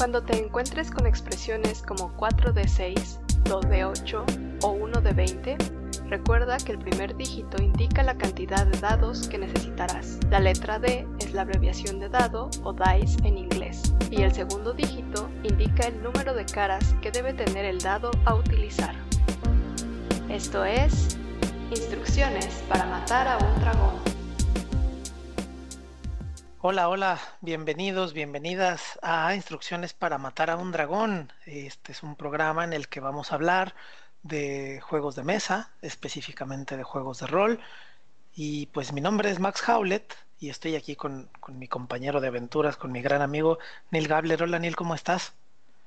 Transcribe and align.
Cuando 0.00 0.22
te 0.22 0.42
encuentres 0.42 0.90
con 0.90 1.06
expresiones 1.06 1.82
como 1.82 2.10
4 2.16 2.54
de 2.54 2.66
6, 2.66 3.20
2 3.44 3.68
de 3.68 3.84
8 3.84 4.24
o 4.62 4.68
1 4.70 5.00
de 5.02 5.12
20, 5.12 5.58
recuerda 6.06 6.56
que 6.56 6.72
el 6.72 6.78
primer 6.78 7.14
dígito 7.18 7.62
indica 7.62 8.02
la 8.02 8.16
cantidad 8.16 8.64
de 8.64 8.80
dados 8.80 9.28
que 9.28 9.36
necesitarás. 9.36 10.18
La 10.30 10.40
letra 10.40 10.78
D 10.78 11.06
es 11.18 11.34
la 11.34 11.42
abreviación 11.42 12.00
de 12.00 12.08
dado 12.08 12.48
o 12.64 12.72
dice 12.72 13.18
en 13.24 13.36
inglés, 13.36 13.94
y 14.10 14.22
el 14.22 14.32
segundo 14.32 14.72
dígito 14.72 15.28
indica 15.42 15.88
el 15.88 16.02
número 16.02 16.32
de 16.32 16.46
caras 16.46 16.94
que 17.02 17.10
debe 17.10 17.34
tener 17.34 17.66
el 17.66 17.78
dado 17.78 18.10
a 18.24 18.36
utilizar. 18.36 18.94
Esto 20.30 20.64
es 20.64 21.18
Instrucciones 21.72 22.64
para 22.70 22.86
matar 22.86 23.28
a 23.28 23.36
un 23.36 23.60
dragón. 23.60 24.09
Hola, 26.62 26.90
hola, 26.90 27.18
bienvenidos, 27.40 28.12
bienvenidas 28.12 28.98
a 29.00 29.34
Instrucciones 29.34 29.94
para 29.94 30.18
matar 30.18 30.50
a 30.50 30.58
un 30.58 30.72
dragón. 30.72 31.32
Este 31.46 31.92
es 31.92 32.02
un 32.02 32.16
programa 32.16 32.64
en 32.64 32.74
el 32.74 32.88
que 32.88 33.00
vamos 33.00 33.32
a 33.32 33.36
hablar 33.36 33.74
de 34.22 34.78
juegos 34.82 35.16
de 35.16 35.24
mesa, 35.24 35.70
específicamente 35.80 36.76
de 36.76 36.82
juegos 36.82 37.20
de 37.20 37.28
rol. 37.28 37.60
Y 38.34 38.66
pues 38.66 38.92
mi 38.92 39.00
nombre 39.00 39.30
es 39.30 39.40
Max 39.40 39.66
Howlett 39.66 40.14
y 40.38 40.50
estoy 40.50 40.76
aquí 40.76 40.96
con, 40.96 41.30
con 41.40 41.58
mi 41.58 41.66
compañero 41.66 42.20
de 42.20 42.28
aventuras, 42.28 42.76
con 42.76 42.92
mi 42.92 43.00
gran 43.00 43.22
amigo 43.22 43.58
Neil 43.90 44.06
Gabler. 44.06 44.42
Hola 44.42 44.58
Neil, 44.58 44.76
¿cómo 44.76 44.94
estás? 44.94 45.32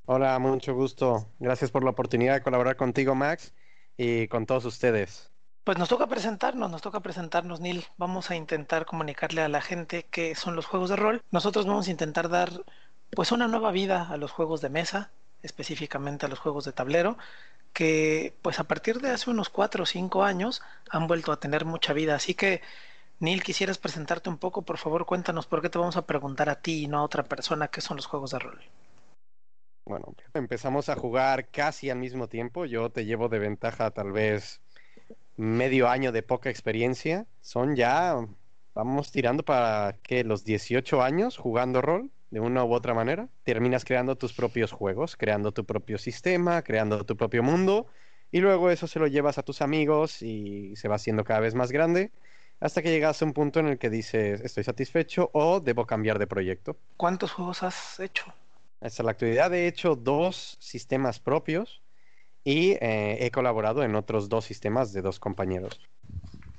Hola, 0.08 0.40
mucho 0.40 0.74
gusto. 0.74 1.28
Gracias 1.38 1.70
por 1.70 1.84
la 1.84 1.92
oportunidad 1.92 2.34
de 2.34 2.42
colaborar 2.42 2.78
contigo, 2.78 3.14
Max, 3.14 3.54
y 3.96 4.28
con 4.28 4.48
todos 4.48 4.66
ustedes. 4.66 5.33
Pues 5.64 5.78
nos 5.78 5.88
toca 5.88 6.08
presentarnos, 6.08 6.70
nos 6.70 6.82
toca 6.82 7.00
presentarnos, 7.00 7.62
Neil. 7.62 7.86
Vamos 7.96 8.30
a 8.30 8.36
intentar 8.36 8.86
comunicarle 8.86 9.42
a 9.42 9.48
la 9.48 9.62
gente 9.62 10.06
qué 10.12 10.36
son 10.36 10.58
los 10.58 10.66
juegos 10.66 10.90
de 10.90 10.98
rol. 10.98 11.24
Nosotros 11.32 11.66
vamos 11.66 11.88
a 11.88 11.92
intentar 11.92 12.28
dar 12.28 12.52
pues 13.12 13.32
una 13.32 13.48
nueva 13.48 13.72
vida 13.72 14.10
a 14.10 14.18
los 14.18 14.32
juegos 14.32 14.60
de 14.60 14.68
mesa, 14.68 15.12
específicamente 15.42 16.26
a 16.26 16.30
los 16.30 16.40
juegos 16.40 16.66
de 16.66 16.74
tablero, 16.74 17.18
que 17.72 18.36
pues 18.42 18.60
a 18.60 18.66
partir 18.66 19.00
de 19.00 19.12
hace 19.12 19.30
unos 19.30 19.48
cuatro 19.48 19.84
o 19.84 19.86
cinco 19.86 20.26
años 20.26 20.62
han 20.90 21.08
vuelto 21.08 21.32
a 21.32 21.40
tener 21.40 21.64
mucha 21.64 21.94
vida. 21.94 22.16
Así 22.16 22.34
que, 22.34 22.62
Neil, 23.20 23.42
quisieras 23.42 23.78
presentarte 23.78 24.30
un 24.30 24.40
poco, 24.40 24.64
por 24.64 24.78
favor, 24.78 25.06
cuéntanos 25.06 25.46
por 25.46 25.62
qué 25.62 25.70
te 25.70 25.80
vamos 25.80 25.96
a 25.96 26.06
preguntar 26.06 26.50
a 26.50 26.56
ti 26.56 26.84
y 26.84 26.88
no 26.88 27.00
a 27.00 27.04
otra 27.04 27.24
persona 27.24 27.70
qué 27.70 27.80
son 27.80 27.96
los 27.96 28.06
juegos 28.06 28.32
de 28.32 28.40
rol. 28.40 28.62
Bueno, 29.86 30.14
empezamos 30.34 30.90
a 30.90 30.98
jugar 30.98 31.48
casi 31.48 31.90
al 31.90 32.00
mismo 32.00 32.28
tiempo. 32.28 32.66
Yo 32.66 32.90
te 32.90 33.06
llevo 33.06 33.30
de 33.30 33.40
ventaja 33.40 33.92
tal 33.92 34.12
vez 34.12 34.63
medio 35.38 35.90
año 35.90 36.12
de 36.12 36.24
poca 36.24 36.50
experiencia, 36.50 37.26
son 37.42 37.76
ya, 37.76 38.16
vamos 38.74 39.12
tirando 39.12 39.44
para 39.44 39.98
que 40.04 40.24
los 40.24 40.44
18 40.44 41.02
años 41.02 41.38
jugando 41.38 41.82
rol 41.82 42.12
de 42.32 42.40
una 42.40 42.64
u 42.64 42.74
otra 42.74 42.94
manera. 42.94 43.30
Terminas 43.44 43.86
creando 43.86 44.16
tus 44.16 44.34
propios 44.34 44.72
juegos, 44.72 45.16
creando 45.16 45.52
tu 45.52 45.66
propio 45.66 45.98
sistema, 45.98 46.62
creando 46.64 47.06
tu 47.06 47.16
propio 47.16 47.44
mundo, 47.44 47.88
y 48.32 48.40
luego 48.40 48.72
eso 48.72 48.88
se 48.88 49.00
lo 49.00 49.08
llevas 49.08 49.38
a 49.38 49.44
tus 49.44 49.62
amigos 49.62 50.22
y 50.22 50.76
se 50.76 50.88
va 50.88 50.96
haciendo 50.96 51.24
cada 51.24 51.40
vez 51.40 51.54
más 51.54 51.72
grande 51.72 52.12
hasta 52.64 52.82
que 52.82 52.90
llegas 52.90 53.22
a 53.22 53.26
un 53.26 53.34
punto 53.34 53.60
en 53.60 53.68
el 53.68 53.78
que 53.78 53.90
dices 53.90 54.40
estoy 54.42 54.64
satisfecho 54.64 55.30
o 55.34 55.60
debo 55.60 55.86
cambiar 55.86 56.18
de 56.18 56.28
proyecto. 56.28 56.78
¿Cuántos 56.98 57.34
juegos 57.34 57.62
has 57.62 58.00
hecho? 58.00 58.34
Hasta 58.80 59.04
la 59.04 59.12
actualidad 59.12 59.54
he 59.54 59.68
hecho 59.68 59.96
dos 59.96 60.58
sistemas 60.60 61.20
propios 61.20 61.83
y 62.44 62.72
eh, 62.72 63.18
he 63.26 63.32
colaborado 63.32 63.84
en 63.84 63.96
otros 63.96 64.30
dos 64.30 64.46
sistemas 64.46 64.92
de 64.94 65.02
dos 65.02 65.20
compañeros. 65.20 65.80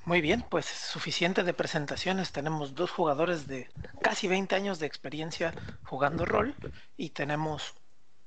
Muy 0.04 0.20
bien, 0.20 0.44
pues 0.50 0.66
suficiente 0.66 1.44
de 1.44 1.54
presentaciones. 1.54 2.30
Tenemos 2.30 2.74
dos 2.74 2.90
jugadores 2.90 3.46
de 3.46 3.70
casi 4.02 4.28
20 4.28 4.54
años 4.54 4.78
de 4.78 4.86
experiencia 4.86 5.54
jugando 5.84 6.26
rol 6.26 6.54
y 6.98 7.10
tenemos 7.10 7.74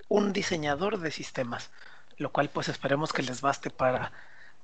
un 0.08 0.34
diseñador 0.34 1.00
de 1.00 1.12
sistemas, 1.12 1.70
lo 2.18 2.32
cual 2.32 2.50
pues 2.50 2.70
esperemos 2.70 3.14
que 3.14 3.22
les 3.22 3.42
baste 3.42 3.70
para, 3.70 4.12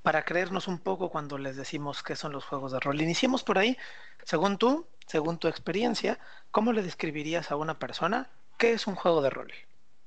para 0.02 0.26
creernos 0.26 0.68
un 0.68 0.80
poco 0.80 1.10
cuando 1.10 1.38
les 1.38 1.56
decimos 1.56 2.02
qué 2.02 2.16
son 2.16 2.32
los 2.32 2.46
juegos 2.46 2.72
de 2.72 2.80
rol. 2.80 3.00
Iniciemos 3.00 3.44
por 3.44 3.60
ahí. 3.60 3.78
Según 4.24 4.58
tú, 4.58 4.88
según 5.06 5.38
tu 5.38 5.48
experiencia, 5.48 6.18
¿cómo 6.50 6.74
le 6.74 6.82
describirías 6.82 7.52
a 7.52 7.58
una 7.58 7.78
persona 7.78 8.30
qué 8.58 8.74
es 8.74 8.88
un 8.88 8.96
juego 8.96 9.22
de 9.22 9.30
rol? 9.30 9.54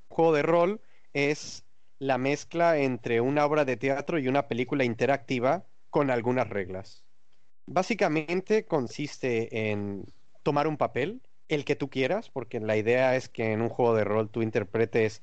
Un 0.08 0.16
juego 0.16 0.32
de 0.32 0.42
rol 0.42 0.80
es 1.12 1.65
la 1.98 2.18
mezcla 2.18 2.78
entre 2.78 3.20
una 3.20 3.44
obra 3.46 3.64
de 3.64 3.76
teatro 3.76 4.18
y 4.18 4.28
una 4.28 4.48
película 4.48 4.84
interactiva 4.84 5.64
con 5.90 6.10
algunas 6.10 6.48
reglas. 6.48 7.04
Básicamente 7.66 8.66
consiste 8.66 9.70
en 9.70 10.04
tomar 10.42 10.68
un 10.68 10.76
papel, 10.76 11.22
el 11.48 11.64
que 11.64 11.76
tú 11.76 11.88
quieras, 11.90 12.28
porque 12.30 12.60
la 12.60 12.76
idea 12.76 13.16
es 13.16 13.28
que 13.28 13.52
en 13.52 13.62
un 13.62 13.68
juego 13.68 13.94
de 13.94 14.04
rol 14.04 14.30
tú 14.30 14.42
interpretes 14.42 15.22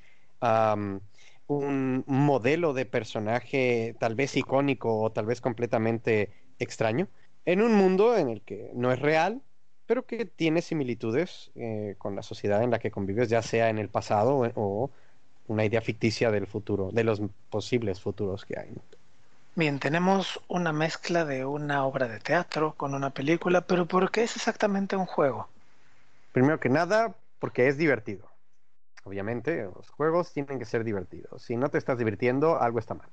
un 1.48 2.04
modelo 2.08 2.74
de 2.74 2.86
personaje 2.86 3.96
tal 4.00 4.16
vez 4.16 4.36
icónico 4.36 5.00
o 5.00 5.12
tal 5.12 5.26
vez 5.26 5.42
completamente 5.42 6.32
extraño, 6.60 7.08
en 7.46 7.62
un 7.62 7.74
mundo 7.74 8.18
en 8.18 8.30
el 8.30 8.42
que 8.42 8.72
no 8.74 8.92
es 8.92 9.00
real, 9.00 9.42
pero 9.86 10.06
que 10.06 10.26
tiene 10.26 10.62
similitudes 10.62 11.52
eh, 11.56 11.96
con 11.98 12.16
la 12.16 12.24
sociedad 12.24 12.64
en 12.64 12.72
la 12.72 12.80
que 12.80 12.92
convives, 12.92 13.30
ya 13.30 13.42
sea 13.42 13.70
en 13.70 13.78
el 13.78 13.90
pasado 13.90 14.38
o 14.56 14.92
una 15.48 15.66
idea 15.66 15.82
ficticia 15.82 16.32
del 16.32 16.48
futuro, 16.48 16.90
de 16.92 17.04
los 17.04 17.22
posibles 17.50 18.02
futuros 18.02 18.46
que 18.46 18.60
hay. 18.60 18.74
Bien, 19.56 19.80
tenemos 19.80 20.42
una 20.48 20.74
mezcla 20.74 21.26
de 21.26 21.46
una 21.46 21.86
obra 21.86 22.08
de 22.08 22.20
teatro 22.20 22.74
con 22.76 22.96
una 22.96 23.12
película, 23.12 23.62
pero 23.62 23.86
¿por 23.86 24.10
qué 24.10 24.24
es 24.24 24.36
exactamente 24.36 24.96
un 24.96 25.06
juego? 25.06 25.48
Primero 26.32 26.60
que 26.60 26.70
nada, 26.70 27.16
porque 27.40 27.68
es 27.68 27.78
divertido. 27.78 28.32
Obviamente, 29.04 29.64
los 29.64 29.90
juegos 29.90 30.34
tienen 30.34 30.58
que 30.58 30.66
ser 30.66 30.84
divertidos. 30.84 31.44
Si 31.44 31.56
no 31.56 31.70
te 31.70 31.78
estás 31.78 31.98
divirtiendo, 31.98 32.60
algo 32.60 32.80
está 32.80 32.96
mal. 32.96 33.10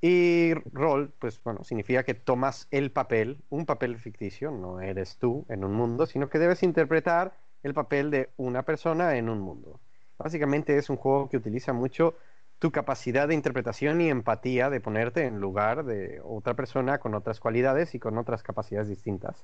Y 0.00 0.54
rol, 0.72 1.12
pues 1.18 1.42
bueno, 1.44 1.62
significa 1.62 2.04
que 2.04 2.14
tomas 2.14 2.66
el 2.70 2.90
papel, 2.90 3.42
un 3.50 3.66
papel 3.66 3.98
ficticio, 3.98 4.50
no 4.50 4.80
eres 4.80 5.18
tú 5.18 5.44
en 5.50 5.62
un 5.62 5.74
mundo, 5.74 6.06
sino 6.06 6.30
que 6.30 6.38
debes 6.38 6.62
interpretar 6.62 7.36
el 7.62 7.74
papel 7.74 8.10
de 8.10 8.30
una 8.38 8.62
persona 8.62 9.16
en 9.16 9.28
un 9.28 9.40
mundo. 9.40 9.78
Básicamente 10.22 10.76
es 10.76 10.90
un 10.90 10.96
juego 10.96 11.30
que 11.30 11.38
utiliza 11.38 11.72
mucho 11.72 12.14
tu 12.58 12.70
capacidad 12.70 13.26
de 13.26 13.34
interpretación 13.34 14.02
y 14.02 14.10
empatía 14.10 14.68
de 14.68 14.80
ponerte 14.80 15.24
en 15.24 15.40
lugar 15.40 15.84
de 15.84 16.20
otra 16.22 16.52
persona 16.52 16.98
con 16.98 17.14
otras 17.14 17.40
cualidades 17.40 17.94
y 17.94 17.98
con 17.98 18.18
otras 18.18 18.42
capacidades 18.42 18.88
distintas. 18.88 19.42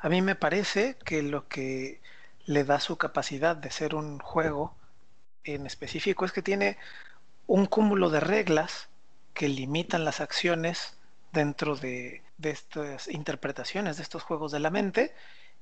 A 0.00 0.08
mí 0.08 0.20
me 0.20 0.34
parece 0.34 0.96
que 1.04 1.22
lo 1.22 1.46
que 1.46 2.00
le 2.46 2.64
da 2.64 2.80
su 2.80 2.98
capacidad 2.98 3.54
de 3.54 3.70
ser 3.70 3.94
un 3.94 4.18
juego 4.18 4.74
en 5.44 5.66
específico 5.66 6.24
es 6.24 6.32
que 6.32 6.42
tiene 6.42 6.78
un 7.46 7.66
cúmulo 7.66 8.10
de 8.10 8.18
reglas 8.18 8.88
que 9.34 9.48
limitan 9.48 10.04
las 10.04 10.20
acciones 10.20 10.98
dentro 11.32 11.76
de, 11.76 12.22
estas 12.42 13.06
interpretaciones 13.06 13.98
de 13.98 14.02
estos 14.02 14.24
juegos 14.24 14.50
de 14.50 14.58
la 14.58 14.70
mente 14.70 15.14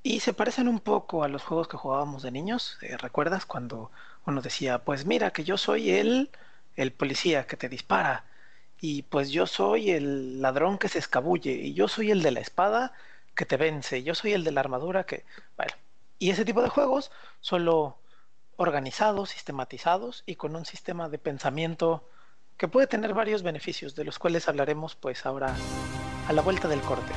y 0.02 0.20
se 0.20 0.32
parecen 0.32 0.66
un 0.66 0.80
poco 0.80 1.24
a 1.24 1.28
los 1.28 1.44
juegos 1.44 1.68
que 1.68 1.76
jugábamos 1.76 2.22
de 2.22 2.30
niños. 2.30 2.78
Eh, 2.80 2.96
¿Recuerdas 2.96 3.44
cuando 3.44 3.90
uno 4.26 4.42
decía, 4.42 4.78
pues 4.84 5.06
mira 5.06 5.32
que 5.32 5.44
yo 5.44 5.56
soy 5.56 5.90
el, 5.90 6.30
el 6.76 6.92
policía 6.92 7.46
que 7.46 7.56
te 7.56 7.68
dispara? 7.68 8.24
Y 8.80 9.02
pues 9.02 9.30
yo 9.30 9.46
soy 9.46 9.90
el 9.90 10.40
ladrón 10.40 10.78
que 10.78 10.88
se 10.88 10.98
escabulle. 10.98 11.52
Y 11.52 11.74
yo 11.74 11.88
soy 11.88 12.10
el 12.10 12.22
de 12.22 12.30
la 12.30 12.40
espada 12.40 12.92
que 13.34 13.44
te 13.44 13.56
vence. 13.56 13.98
Y 13.98 14.02
yo 14.04 14.14
soy 14.14 14.32
el 14.32 14.44
de 14.44 14.52
la 14.52 14.60
armadura 14.60 15.04
que... 15.04 15.24
Bueno, 15.56 15.72
y 16.18 16.30
ese 16.30 16.44
tipo 16.44 16.62
de 16.62 16.68
juegos 16.68 17.10
solo 17.40 17.98
organizados, 18.56 19.30
sistematizados 19.30 20.22
y 20.26 20.36
con 20.36 20.54
un 20.54 20.66
sistema 20.66 21.08
de 21.08 21.18
pensamiento 21.18 22.06
que 22.56 22.68
puede 22.68 22.86
tener 22.86 23.14
varios 23.14 23.42
beneficios, 23.42 23.94
de 23.94 24.04
los 24.04 24.18
cuales 24.18 24.48
hablaremos 24.48 24.94
pues 24.94 25.24
ahora 25.24 25.54
a 26.28 26.32
la 26.34 26.42
vuelta 26.42 26.68
del 26.68 26.82
corte. 26.82 27.12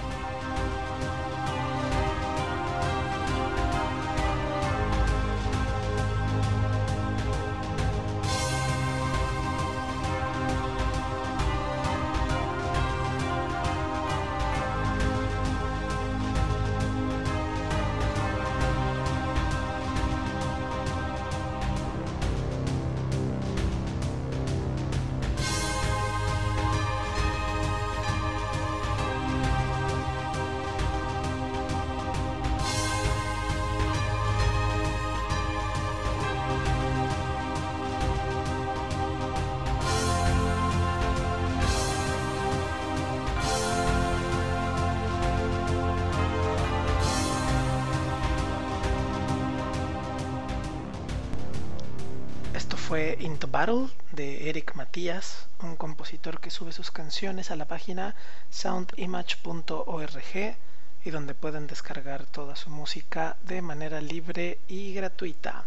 Fue 52.93 53.17
Into 53.21 53.47
Battle 53.47 53.87
de 54.11 54.49
Eric 54.49 54.75
Matías, 54.75 55.47
un 55.63 55.75
compositor 55.77 56.39
que 56.39 56.51
sube 56.51 56.71
sus 56.71 56.91
canciones 56.91 57.49
a 57.49 57.55
la 57.55 57.65
página 57.65 58.13
soundimage.org 58.51 60.55
y 61.03 61.09
donde 61.09 61.33
pueden 61.33 61.65
descargar 61.65 62.27
toda 62.27 62.55
su 62.55 62.69
música 62.69 63.35
de 63.47 63.63
manera 63.63 63.99
libre 63.99 64.59
y 64.67 64.93
gratuita. 64.93 65.65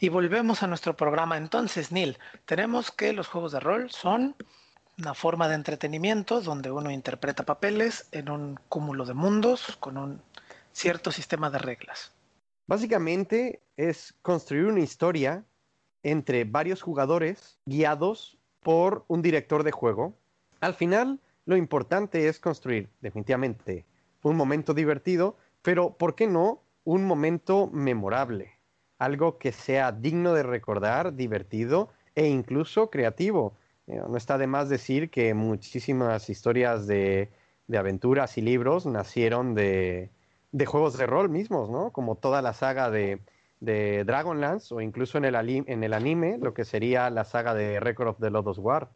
Y 0.00 0.08
volvemos 0.08 0.64
a 0.64 0.66
nuestro 0.66 0.96
programa 0.96 1.36
entonces, 1.36 1.92
Neil. 1.92 2.18
Tenemos 2.44 2.90
que 2.90 3.12
los 3.12 3.28
juegos 3.28 3.52
de 3.52 3.60
rol 3.60 3.92
son 3.92 4.34
una 4.98 5.14
forma 5.14 5.46
de 5.46 5.54
entretenimiento 5.54 6.40
donde 6.40 6.72
uno 6.72 6.90
interpreta 6.90 7.44
papeles 7.44 8.08
en 8.10 8.30
un 8.30 8.58
cúmulo 8.68 9.04
de 9.04 9.14
mundos 9.14 9.76
con 9.78 9.96
un 9.96 10.20
cierto 10.72 11.12
sistema 11.12 11.50
de 11.50 11.58
reglas. 11.58 12.10
Básicamente 12.66 13.62
es 13.76 14.12
construir 14.22 14.64
una 14.64 14.80
historia 14.80 15.44
entre 16.10 16.44
varios 16.44 16.80
jugadores 16.80 17.58
guiados 17.66 18.38
por 18.62 19.04
un 19.08 19.20
director 19.20 19.62
de 19.62 19.72
juego. 19.72 20.14
Al 20.60 20.74
final, 20.74 21.20
lo 21.44 21.56
importante 21.56 22.28
es 22.28 22.40
construir 22.40 22.88
definitivamente 23.00 23.84
un 24.22 24.36
momento 24.36 24.74
divertido, 24.74 25.36
pero 25.62 25.96
¿por 25.96 26.14
qué 26.14 26.26
no 26.26 26.62
un 26.84 27.04
momento 27.04 27.68
memorable? 27.72 28.52
Algo 28.98 29.38
que 29.38 29.52
sea 29.52 29.92
digno 29.92 30.32
de 30.32 30.42
recordar, 30.42 31.14
divertido 31.14 31.90
e 32.14 32.26
incluso 32.26 32.90
creativo. 32.90 33.54
Eh, 33.86 34.00
no 34.08 34.16
está 34.16 34.38
de 34.38 34.46
más 34.46 34.68
decir 34.68 35.10
que 35.10 35.34
muchísimas 35.34 36.30
historias 36.30 36.86
de, 36.86 37.30
aventuras 37.72 38.38
y 38.38 38.40
libros 38.40 38.86
nacieron 38.86 39.54
de, 39.54 40.10
juegos 40.66 40.96
de 40.96 41.06
rol 41.06 41.28
mismos, 41.28 41.68
¿no? 41.68 41.90
Como 41.90 42.16
toda 42.16 42.40
la 42.40 42.54
saga 42.54 42.90
de, 42.90 43.20
de 43.60 44.04
Dragonlance 44.04 44.74
o 44.74 44.80
incluso 44.80 45.18
en 45.18 45.24
el, 45.24 45.34
en 45.34 45.84
el 45.84 45.92
anime, 45.92 46.38
lo 46.38 46.54
que 46.54 46.64
sería 46.64 47.10
la 47.10 47.24
saga 47.24 47.54
de 47.54 47.80
Record 47.80 48.08
of 48.08 48.20
the 48.20 48.30
Lotus 48.30 48.58
War. 48.58 48.88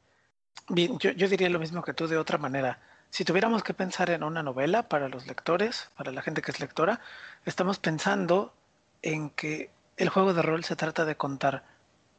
Bien, 0.68 0.98
yo, 0.98 1.10
yo 1.10 1.28
diría 1.28 1.48
lo 1.48 1.58
mismo 1.58 1.82
que 1.82 1.94
tú 1.94 2.06
de 2.06 2.18
otra 2.18 2.38
manera. 2.38 2.80
Si 3.10 3.24
tuviéramos 3.24 3.62
que 3.62 3.74
pensar 3.74 4.10
en 4.10 4.22
una 4.22 4.42
novela 4.42 4.88
para 4.88 5.08
los 5.08 5.26
lectores, 5.26 5.90
para 5.96 6.12
la 6.12 6.22
gente 6.22 6.40
que 6.40 6.50
es 6.50 6.60
lectora, 6.60 7.00
estamos 7.44 7.78
pensando 7.78 8.54
en 9.02 9.30
que 9.30 9.70
el 9.96 10.08
juego 10.08 10.32
de 10.32 10.42
rol 10.42 10.64
se 10.64 10.76
trata 10.76 11.04
de 11.04 11.16
contar 11.16 11.64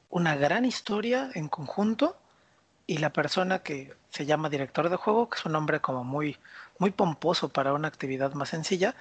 una 0.09 0.35
gran 0.35 0.65
historia 0.65 1.31
en 1.33 1.47
conjunto 1.47 2.17
y 2.85 2.97
la 2.97 3.11
persona 3.11 3.59
que 3.59 3.93
se 4.09 4.25
llama 4.25 4.49
director 4.49 4.89
de 4.89 4.97
juego, 4.97 5.29
que 5.29 5.39
es 5.39 5.45
un 5.45 5.53
nombre 5.53 5.79
como 5.79 6.03
muy, 6.03 6.37
muy 6.77 6.91
pomposo 6.91 7.49
para 7.49 7.73
una 7.73 7.87
actividad 7.87 8.33
más 8.33 8.49
sencilla, 8.49 8.95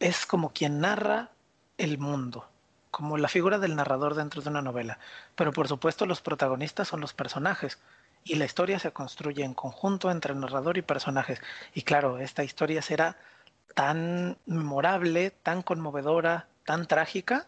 es 0.00 0.26
como 0.26 0.52
quien 0.52 0.80
narra 0.80 1.30
el 1.78 1.98
mundo, 1.98 2.48
como 2.96 3.18
la 3.18 3.28
figura 3.28 3.58
del 3.58 3.76
narrador 3.76 4.14
dentro 4.14 4.40
de 4.40 4.48
una 4.48 4.62
novela. 4.62 4.98
Pero 5.34 5.52
por 5.52 5.68
supuesto 5.68 6.06
los 6.06 6.22
protagonistas 6.22 6.88
son 6.88 7.02
los 7.02 7.12
personajes 7.12 7.78
y 8.24 8.36
la 8.36 8.46
historia 8.46 8.78
se 8.78 8.90
construye 8.90 9.44
en 9.44 9.52
conjunto 9.52 10.10
entre 10.10 10.34
narrador 10.34 10.78
y 10.78 10.82
personajes. 10.82 11.42
Y 11.74 11.82
claro, 11.82 12.16
esta 12.16 12.42
historia 12.42 12.80
será 12.80 13.18
tan 13.74 14.38
memorable, 14.46 15.30
tan 15.30 15.60
conmovedora, 15.60 16.48
tan 16.64 16.86
trágica 16.86 17.46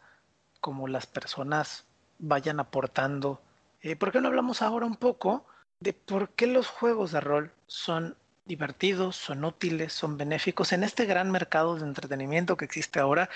como 0.61 0.87
las 0.87 1.06
personas 1.06 1.87
vayan 2.19 2.61
aportando. 2.61 3.41
Eh, 3.81 3.97
¿Por 3.97 4.12
qué 4.12 4.21
no 4.21 4.29
hablamos 4.29 4.61
ahora 4.61 4.85
un 4.85 4.97
poco 4.97 5.47
de 5.81 5.95
por 5.95 6.29
qué 6.29 6.47
los 6.47 6.67
juegos 6.69 7.12
de 7.12 7.21
rol 7.23 7.53
son 7.67 8.19
divertidos, 8.45 9.17
son 9.17 9.47
útiles, 9.47 9.95
son 9.95 10.19
benéficos 10.19 10.75
en 10.75 10.85
este 10.85 11.06
gran 11.06 11.31
mercado 11.31 11.77
de 11.77 11.87
entretenimiento 11.87 12.59
que 12.59 12.67
existe 12.67 13.00
ahora? 13.00 13.31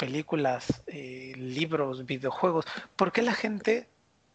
Películas, 0.00 0.82
eh, 0.86 1.34
libros, 1.36 2.06
videojuegos. 2.06 2.64
¿Por 2.96 3.12
qué 3.12 3.20
la 3.20 3.34
gente 3.34 3.86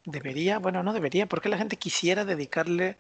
debería, 0.06 0.60
bueno, 0.60 0.84
no 0.84 0.94
debería, 0.94 1.26
porque 1.26 1.50
la 1.50 1.58
gente 1.58 1.78
quisiera 1.78 2.24
dedicarle 2.24 2.98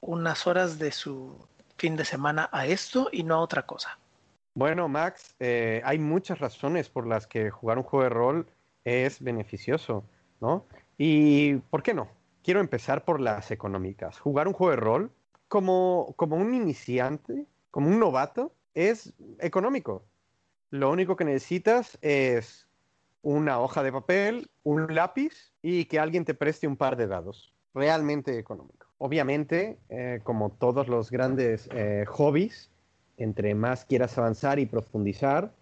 unas 0.00 0.46
horas 0.46 0.78
de 0.78 0.90
su 0.90 1.36
fin 1.76 1.96
de 1.96 2.06
semana 2.06 2.48
a 2.50 2.64
esto 2.64 3.10
y 3.12 3.24
no 3.24 3.34
a 3.34 3.40
otra 3.40 3.66
cosa? 3.66 3.98
Bueno, 4.54 4.88
Max, 4.88 5.34
eh, 5.38 5.82
hay 5.84 5.98
muchas 5.98 6.38
razones 6.38 6.88
por 6.88 7.06
las 7.06 7.26
que 7.26 7.50
jugar 7.50 7.76
un 7.76 7.84
juego 7.84 8.04
de 8.04 8.08
rol 8.08 8.46
es 8.84 9.22
beneficioso, 9.22 10.02
¿no? 10.40 10.64
Y 10.96 11.56
¿por 11.56 11.82
qué 11.82 11.92
no? 11.92 12.08
Quiero 12.42 12.60
empezar 12.60 13.04
por 13.04 13.20
las 13.20 13.50
económicas. 13.50 14.18
Jugar 14.18 14.48
un 14.48 14.54
juego 14.54 14.70
de 14.70 14.76
rol 14.76 15.10
como, 15.46 16.14
como 16.16 16.36
un 16.36 16.54
iniciante, 16.54 17.44
como 17.70 17.88
un 17.88 17.98
novato, 17.98 18.54
es 18.72 19.12
económico. 19.40 20.04
Lo 20.72 20.90
único 20.90 21.16
que 21.16 21.26
necesitas 21.26 21.98
es 22.00 22.66
una 23.20 23.60
hoja 23.60 23.82
de 23.82 23.92
papel, 23.92 24.48
un 24.62 24.94
lápiz 24.94 25.52
y 25.60 25.84
que 25.84 26.00
alguien 26.00 26.24
te 26.24 26.32
preste 26.32 26.66
un 26.66 26.78
par 26.78 26.96
de 26.96 27.06
dados. 27.06 27.52
Realmente 27.74 28.38
económico. 28.38 28.86
Obviamente, 28.96 29.76
eh, 29.90 30.20
como 30.24 30.48
todos 30.48 30.88
los 30.88 31.10
grandes 31.10 31.68
eh, 31.74 32.06
hobbies, 32.08 32.70
entre 33.18 33.54
más 33.54 33.84
quieras 33.84 34.16
avanzar 34.16 34.58
y 34.58 34.64
profundizar, 34.64 35.52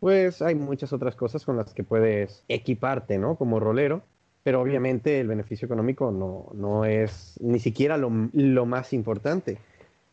pues 0.00 0.42
hay 0.42 0.54
muchas 0.54 0.92
otras 0.92 1.16
cosas 1.16 1.46
con 1.46 1.56
las 1.56 1.72
que 1.72 1.82
puedes 1.82 2.44
equiparte, 2.48 3.16
¿no? 3.16 3.36
Como 3.36 3.60
rolero. 3.60 4.02
Pero 4.42 4.60
obviamente 4.60 5.18
el 5.18 5.28
beneficio 5.28 5.64
económico 5.64 6.10
no, 6.10 6.84
es 6.84 7.40
ni 7.40 7.58
siquiera 7.58 7.96
lo, 7.96 8.10
lo 8.34 8.66
más 8.66 8.92
importante. 8.92 9.56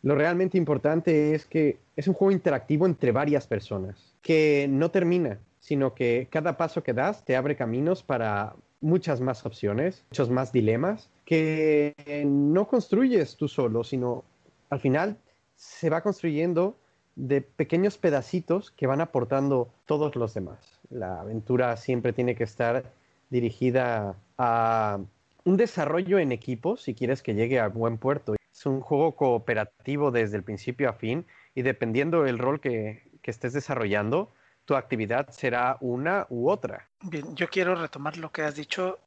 Lo 0.06 0.13
realmente 0.13 0.60
importante 0.60 1.34
es 1.34 1.48
que 1.48 1.80
es 1.96 2.07
un 2.07 2.13
juego 2.13 2.31
interactivo 2.31 2.86
entre 2.86 3.12
varias 3.12 3.48
personas, 3.48 4.13
que 4.22 4.68
no 4.69 4.92
termina, 4.92 5.40
sino 5.60 5.96
que 5.96 6.28
cada 6.30 6.57
paso 6.57 6.84
que 6.84 6.94
das 6.94 7.25
te 7.25 7.36
abre 7.36 7.56
caminos 7.56 8.04
para 8.04 8.54
muchas 8.81 9.19
más 9.19 9.48
opciones, 9.48 10.06
muchos 10.12 10.30
más 10.30 10.52
dilemas 10.52 11.10
que 11.25 11.96
no 12.24 12.68
construyes 12.68 13.36
tú 13.36 13.48
solo, 13.48 13.84
sino 13.84 14.24
al 14.69 14.80
final 14.80 15.18
se 15.56 15.90
va 15.90 16.02
construyendo 16.02 16.78
de 17.16 17.42
pequeños 17.42 17.98
pedacitos 17.98 18.69
que 18.69 18.86
van 18.86 19.01
aportando 19.01 19.69
todos 19.88 20.16
los 20.16 20.36
demás. 20.36 20.80
La 20.92 21.22
aventura 21.22 21.78
siempre 21.78 22.13
tiene 22.13 22.36
que 22.36 22.44
estar 22.44 22.92
dirigida 23.31 24.16
a 24.38 25.00
un 25.46 25.58
desarrollo 25.58 26.19
en 26.19 26.31
equipo 26.31 26.78
si 26.78 26.94
quieres 26.94 27.24
que 27.24 27.34
llegue 27.34 27.60
a 27.60 27.69
buen 27.69 27.98
puerto. 27.98 28.36
Es 28.65 28.71
un 28.71 28.81
juego 28.81 29.15
cooperativo 29.15 30.09
desde 30.09 30.38
el 30.38 30.44
principio 30.44 30.89
a 30.89 30.94
fin 30.94 31.27
y 31.53 31.62
dependiendo 31.62 32.23
del 32.23 32.39
rol 32.39 32.59
que, 32.59 33.12
que 33.21 33.29
estés 33.29 33.53
desarrollando, 33.53 34.31
tu 34.65 34.75
actividad 34.75 35.29
será 35.29 35.77
una 35.81 36.25
u 36.31 36.50
otra. 36.50 36.88
Bien, 37.03 37.36
yo 37.36 37.48
quiero 37.48 37.75
retomar 37.75 38.17
lo 38.17 38.31
que 38.31 38.41
has 38.41 38.55
dicho. 38.55 38.98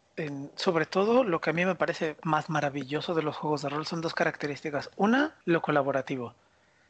Sobre 0.54 0.86
todo, 0.86 1.24
lo 1.24 1.40
que 1.40 1.50
a 1.50 1.52
mí 1.52 1.66
me 1.66 1.74
parece 1.74 2.14
más 2.22 2.48
maravilloso 2.48 3.14
de 3.16 3.22
los 3.22 3.36
juegos 3.36 3.62
de 3.62 3.70
rol 3.70 3.84
son 3.84 4.00
dos 4.00 4.14
características. 4.14 4.90
Una, 4.96 5.34
lo 5.44 5.60
colaborativo 5.60 6.36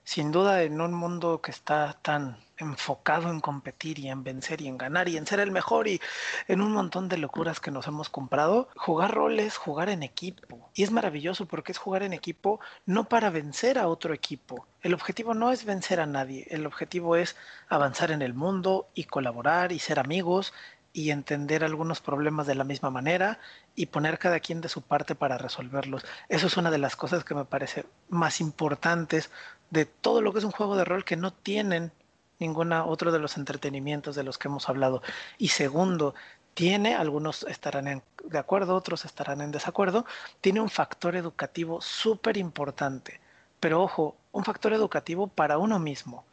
sin 0.08 0.32
duda 0.32 0.62
en 0.62 0.80
un 0.80 0.94
mundo 0.94 1.42
que 1.42 1.50
está 1.50 1.92
tan 2.00 2.38
enfocado 2.56 3.28
en 3.28 3.40
competir 3.40 3.98
y 3.98 4.08
en 4.08 4.24
vencer 4.24 4.62
y 4.62 4.66
en 4.66 4.78
ganar 4.78 5.06
y 5.06 5.18
en 5.18 5.26
ser 5.26 5.38
el 5.38 5.50
mejor 5.50 5.86
y 5.86 6.00
en 6.46 6.62
un 6.62 6.72
montón 6.72 7.10
de 7.10 7.18
locuras 7.18 7.60
que 7.60 7.70
nos 7.70 7.86
hemos 7.88 8.08
comprado, 8.08 8.70
jugar 8.74 9.12
roles, 9.12 9.58
jugar 9.58 9.90
en 9.90 10.02
equipo. 10.02 10.70
Y 10.72 10.82
es 10.82 10.92
maravilloso 10.92 11.44
porque 11.44 11.72
es 11.72 11.78
jugar 11.78 12.04
en 12.04 12.14
equipo 12.14 12.58
no 12.86 13.04
para 13.04 13.28
vencer 13.28 13.78
a 13.78 13.86
otro 13.86 14.14
equipo. 14.14 14.66
El 14.80 14.94
objetivo 14.94 15.34
no 15.34 15.52
es 15.52 15.66
vencer 15.66 16.00
a 16.00 16.06
nadie, 16.06 16.46
el 16.48 16.64
objetivo 16.64 17.14
es 17.16 17.36
avanzar 17.68 18.10
en 18.10 18.22
el 18.22 18.32
mundo 18.32 18.88
y 18.94 19.04
colaborar 19.04 19.72
y 19.72 19.78
ser 19.78 19.98
amigos 19.98 20.54
y 20.94 21.10
entender 21.10 21.64
algunos 21.64 22.00
problemas 22.00 22.46
de 22.46 22.54
la 22.54 22.64
misma 22.64 22.90
manera 22.90 23.38
y 23.74 23.86
poner 23.86 24.18
cada 24.18 24.40
quien 24.40 24.60
de 24.60 24.68
su 24.68 24.82
parte 24.82 25.14
para 25.14 25.38
resolverlos. 25.38 26.04
Eso 26.28 26.46
es 26.46 26.56
una 26.56 26.70
de 26.70 26.78
las 26.78 26.96
cosas 26.96 27.24
que 27.24 27.34
me 27.34 27.44
parece 27.44 27.84
más 28.08 28.40
importantes 28.40 29.30
de 29.70 29.87
todo 29.87 30.22
lo 30.22 30.32
que 30.32 30.38
es 30.38 30.44
un 30.44 30.50
juego 30.50 30.76
de 30.76 30.84
rol 30.84 31.04
que 31.04 31.16
no 31.16 31.32
tienen 31.32 31.92
ninguna 32.38 32.84
otro 32.84 33.12
de 33.12 33.18
los 33.18 33.37
entretenimientos 33.37 34.14
de 34.14 34.22
los 34.22 34.38
que 34.38 34.48
hemos 34.48 34.68
hablado. 34.68 35.02
Y 35.38 35.48
segundo, 35.48 36.14
tiene, 36.54 36.94
algunos 36.94 37.44
estarán 37.44 38.02
de 38.25 38.38
acuerdo, 38.38 38.75
otros 38.75 39.04
estarán 39.04 39.40
en 39.40 39.52
desacuerdo, 39.52 40.04
tiene 40.40 40.60
un 40.60 40.70
factor 40.70 41.16
educativo 41.16 41.80
súper 41.80 42.37
importante. 42.37 43.20
Pero 43.60 43.82
ojo, 43.82 44.16
un 44.32 44.44
factor 44.44 44.72
educativo 44.72 45.26
para 45.28 45.58
uno 45.58 45.78
mismo. 45.78 46.25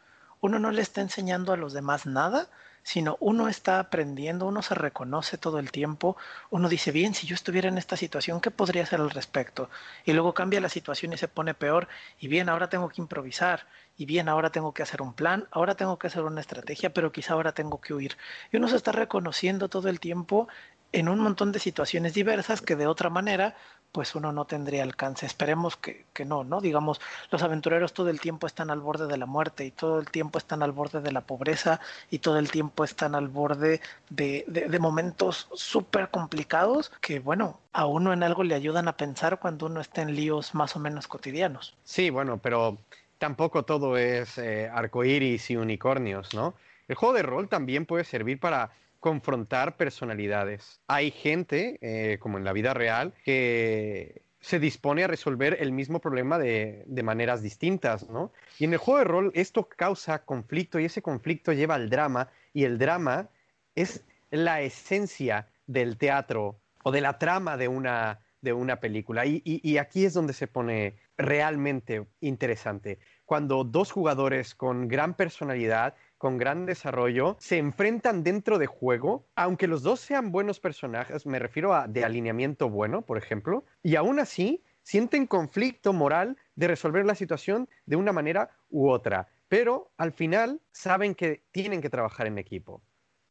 Uno 0.41 0.59
no 0.59 0.71
le 0.71 0.81
está 0.81 1.01
enseñando 1.01 1.53
a 1.53 1.57
los 1.57 1.73
demás 1.73 2.05
nada, 2.05 2.47
sino 2.85 3.17
uno 3.19 3.47
está 3.47 3.79
aprendiendo, 3.79 4.45
uno 4.45 4.61
se 4.61 4.75
reconoce 4.75 5.39
todo 5.39 5.57
el 5.57 5.71
tiempo, 5.71 6.17
uno 6.51 6.69
dice, 6.69 6.91
bien, 6.91 7.15
si 7.15 7.25
yo 7.25 7.33
estuviera 7.33 7.67
en 7.67 7.79
esta 7.79 7.97
situación, 7.97 8.39
¿qué 8.41 8.51
podría 8.51 8.83
hacer 8.83 9.01
al 9.01 9.09
respecto? 9.09 9.71
Y 10.05 10.13
luego 10.13 10.35
cambia 10.35 10.61
la 10.61 10.69
situación 10.69 11.11
y 11.11 11.17
se 11.17 11.27
pone 11.27 11.55
peor, 11.55 11.87
y 12.19 12.27
bien, 12.27 12.47
ahora 12.47 12.69
tengo 12.69 12.87
que 12.89 13.01
improvisar, 13.01 13.65
y 13.97 14.05
bien, 14.05 14.29
ahora 14.29 14.51
tengo 14.51 14.71
que 14.71 14.83
hacer 14.83 15.01
un 15.01 15.13
plan, 15.13 15.47
ahora 15.49 15.73
tengo 15.73 15.97
que 15.97 16.05
hacer 16.05 16.21
una 16.21 16.41
estrategia, 16.41 16.93
pero 16.93 17.11
quizá 17.11 17.33
ahora 17.33 17.53
tengo 17.53 17.81
que 17.81 17.95
huir. 17.95 18.17
Y 18.51 18.57
uno 18.57 18.67
se 18.67 18.75
está 18.75 18.91
reconociendo 18.91 19.67
todo 19.67 19.89
el 19.89 19.99
tiempo 19.99 20.47
en 20.91 21.09
un 21.09 21.19
montón 21.19 21.51
de 21.51 21.59
situaciones 21.59 22.13
diversas 22.13 22.61
que 22.61 22.75
de 22.75 22.85
otra 22.85 23.09
manera 23.09 23.55
pues 23.95 24.13
uno 24.13 24.33
no 24.33 24.43
tendría 24.43 24.83
alcance. 24.83 25.25
Esperemos 25.25 25.77
que, 25.77 26.03
no, 26.25 26.43
¿no? 26.43 26.59
Digamos, 26.59 26.99
los 27.31 27.41
aventureros 27.43 27.93
todo 27.93 28.09
el 28.09 28.19
tiempo 28.19 28.45
están 28.45 28.69
al 28.69 28.81
borde 28.81 29.07
de 29.07 29.15
la 29.15 29.25
muerte 29.25 29.63
y 29.63 29.71
todo 29.71 30.01
el 30.01 30.11
tiempo 30.11 30.37
están 30.37 30.61
al 30.61 30.73
borde 30.73 30.99
de 30.99 31.13
la 31.13 31.21
pobreza 31.21 31.79
y 32.11 32.19
todo 32.19 32.37
el 32.37 32.51
tiempo 32.51 32.83
están 32.83 33.15
al 33.15 33.29
borde 33.29 33.79
de, 34.09 34.43
de 34.47 34.79
momentos 34.79 35.47
súper 35.53 36.09
complicados 36.09 36.91
que, 36.99 37.21
bueno, 37.21 37.57
a 37.71 37.85
uno 37.85 38.11
en 38.11 38.23
algo 38.23 38.43
le 38.43 38.53
ayudan 38.53 38.89
a 38.89 38.97
pensar 38.97 39.39
cuando 39.39 39.67
uno 39.67 39.79
está 39.79 40.01
en 40.01 40.13
líos 40.13 40.53
más 40.53 40.75
o 40.75 40.79
menos 40.79 41.07
cotidianos. 41.07 41.73
Sí, 41.85 42.09
bueno, 42.09 42.37
pero 42.37 42.77
tampoco 43.17 43.63
todo 43.63 43.95
es 43.95 44.37
eh, 44.37 44.69
arcoíris 44.73 45.51
y 45.51 45.55
unicornios, 45.55 46.33
¿no? 46.33 46.53
El 46.89 46.95
juego 46.95 47.15
de 47.15 47.23
rol 47.23 47.47
también 47.47 47.85
puede 47.85 48.03
servir 48.03 48.41
para 48.41 48.71
confrontar 49.05 49.77
personalidades. 49.77 50.81
Hay 50.87 51.11
gente, 51.11 51.77
eh, 51.81 52.17
como 52.17 52.39
en 52.39 52.43
la 52.43 52.53
vida 52.53 52.73
real, 52.73 53.13
que 53.23 54.23
se 54.39 54.57
dispone 54.57 55.03
a 55.03 55.07
resolver 55.07 55.57
el 55.59 55.71
mismo 55.71 55.99
problema 56.01 56.39
de, 56.39 56.85
maneras 57.03 57.43
distintas, 57.43 58.09
¿no? 58.09 58.31
Y 58.57 58.63
en 58.63 58.73
el 58.73 58.79
juego 58.79 58.97
de 58.97 59.03
rol 59.03 59.31
esto 59.35 59.69
causa 59.69 60.25
conflicto 60.25 60.79
y 60.79 60.85
ese 60.85 61.03
conflicto 61.03 61.53
lleva 61.53 61.75
al 61.75 61.91
drama 61.91 62.29
y 62.51 62.63
el 62.63 62.79
drama 62.79 63.29
es 63.75 64.03
la 64.31 64.61
esencia 64.61 65.49
del 65.67 65.97
teatro 65.97 66.59
o 66.81 66.91
de 66.91 67.01
la 67.01 67.19
trama 67.19 67.57
de 67.57 67.67
una, 67.67 68.21
de 68.41 68.53
una 68.53 68.79
película. 68.79 69.23
Y, 69.27 69.77
aquí 69.77 70.05
es 70.05 70.15
donde 70.15 70.33
se 70.33 70.47
pone 70.47 70.95
realmente 71.15 72.07
interesante. 72.21 72.97
Cuando 73.25 73.63
dos 73.63 73.91
jugadores 73.91 74.55
con 74.55 74.87
gran 74.87 75.13
personalidad, 75.13 75.93
con 76.25 76.39
gran 76.39 76.65
desarrollo, 76.65 77.37
se 77.39 77.59
enfrentan 77.59 78.23
dentro 78.23 78.57
de 78.57 78.65
juego, 78.65 79.27
aunque 79.35 79.67
los 79.67 79.83
dos 79.83 79.99
sean 79.99 80.31
buenos 80.31 80.59
personajes, 80.59 81.27
me 81.27 81.37
refiero 81.37 81.75
a 81.75 81.87
de 81.87 82.03
alineamiento 82.03 82.67
bueno, 82.67 83.03
por 83.03 83.19
ejemplo, 83.19 83.63
y 83.83 83.95
aún 83.95 84.19
así 84.19 84.63
sienten 84.81 85.27
conflicto 85.27 85.93
moral 85.93 86.35
de 86.55 86.67
resolver 86.67 87.05
la 87.05 87.13
situación 87.13 87.69
de 87.85 87.97
una 87.97 88.11
manera 88.11 88.49
u 88.71 88.89
otra. 88.89 89.27
Pero 89.49 89.91
al 89.97 90.13
final 90.13 90.61
saben 90.71 91.13
que 91.13 91.43
tienen 91.51 91.79
que 91.79 91.91
trabajar 91.91 92.25
en 92.25 92.39
equipo. 92.39 92.81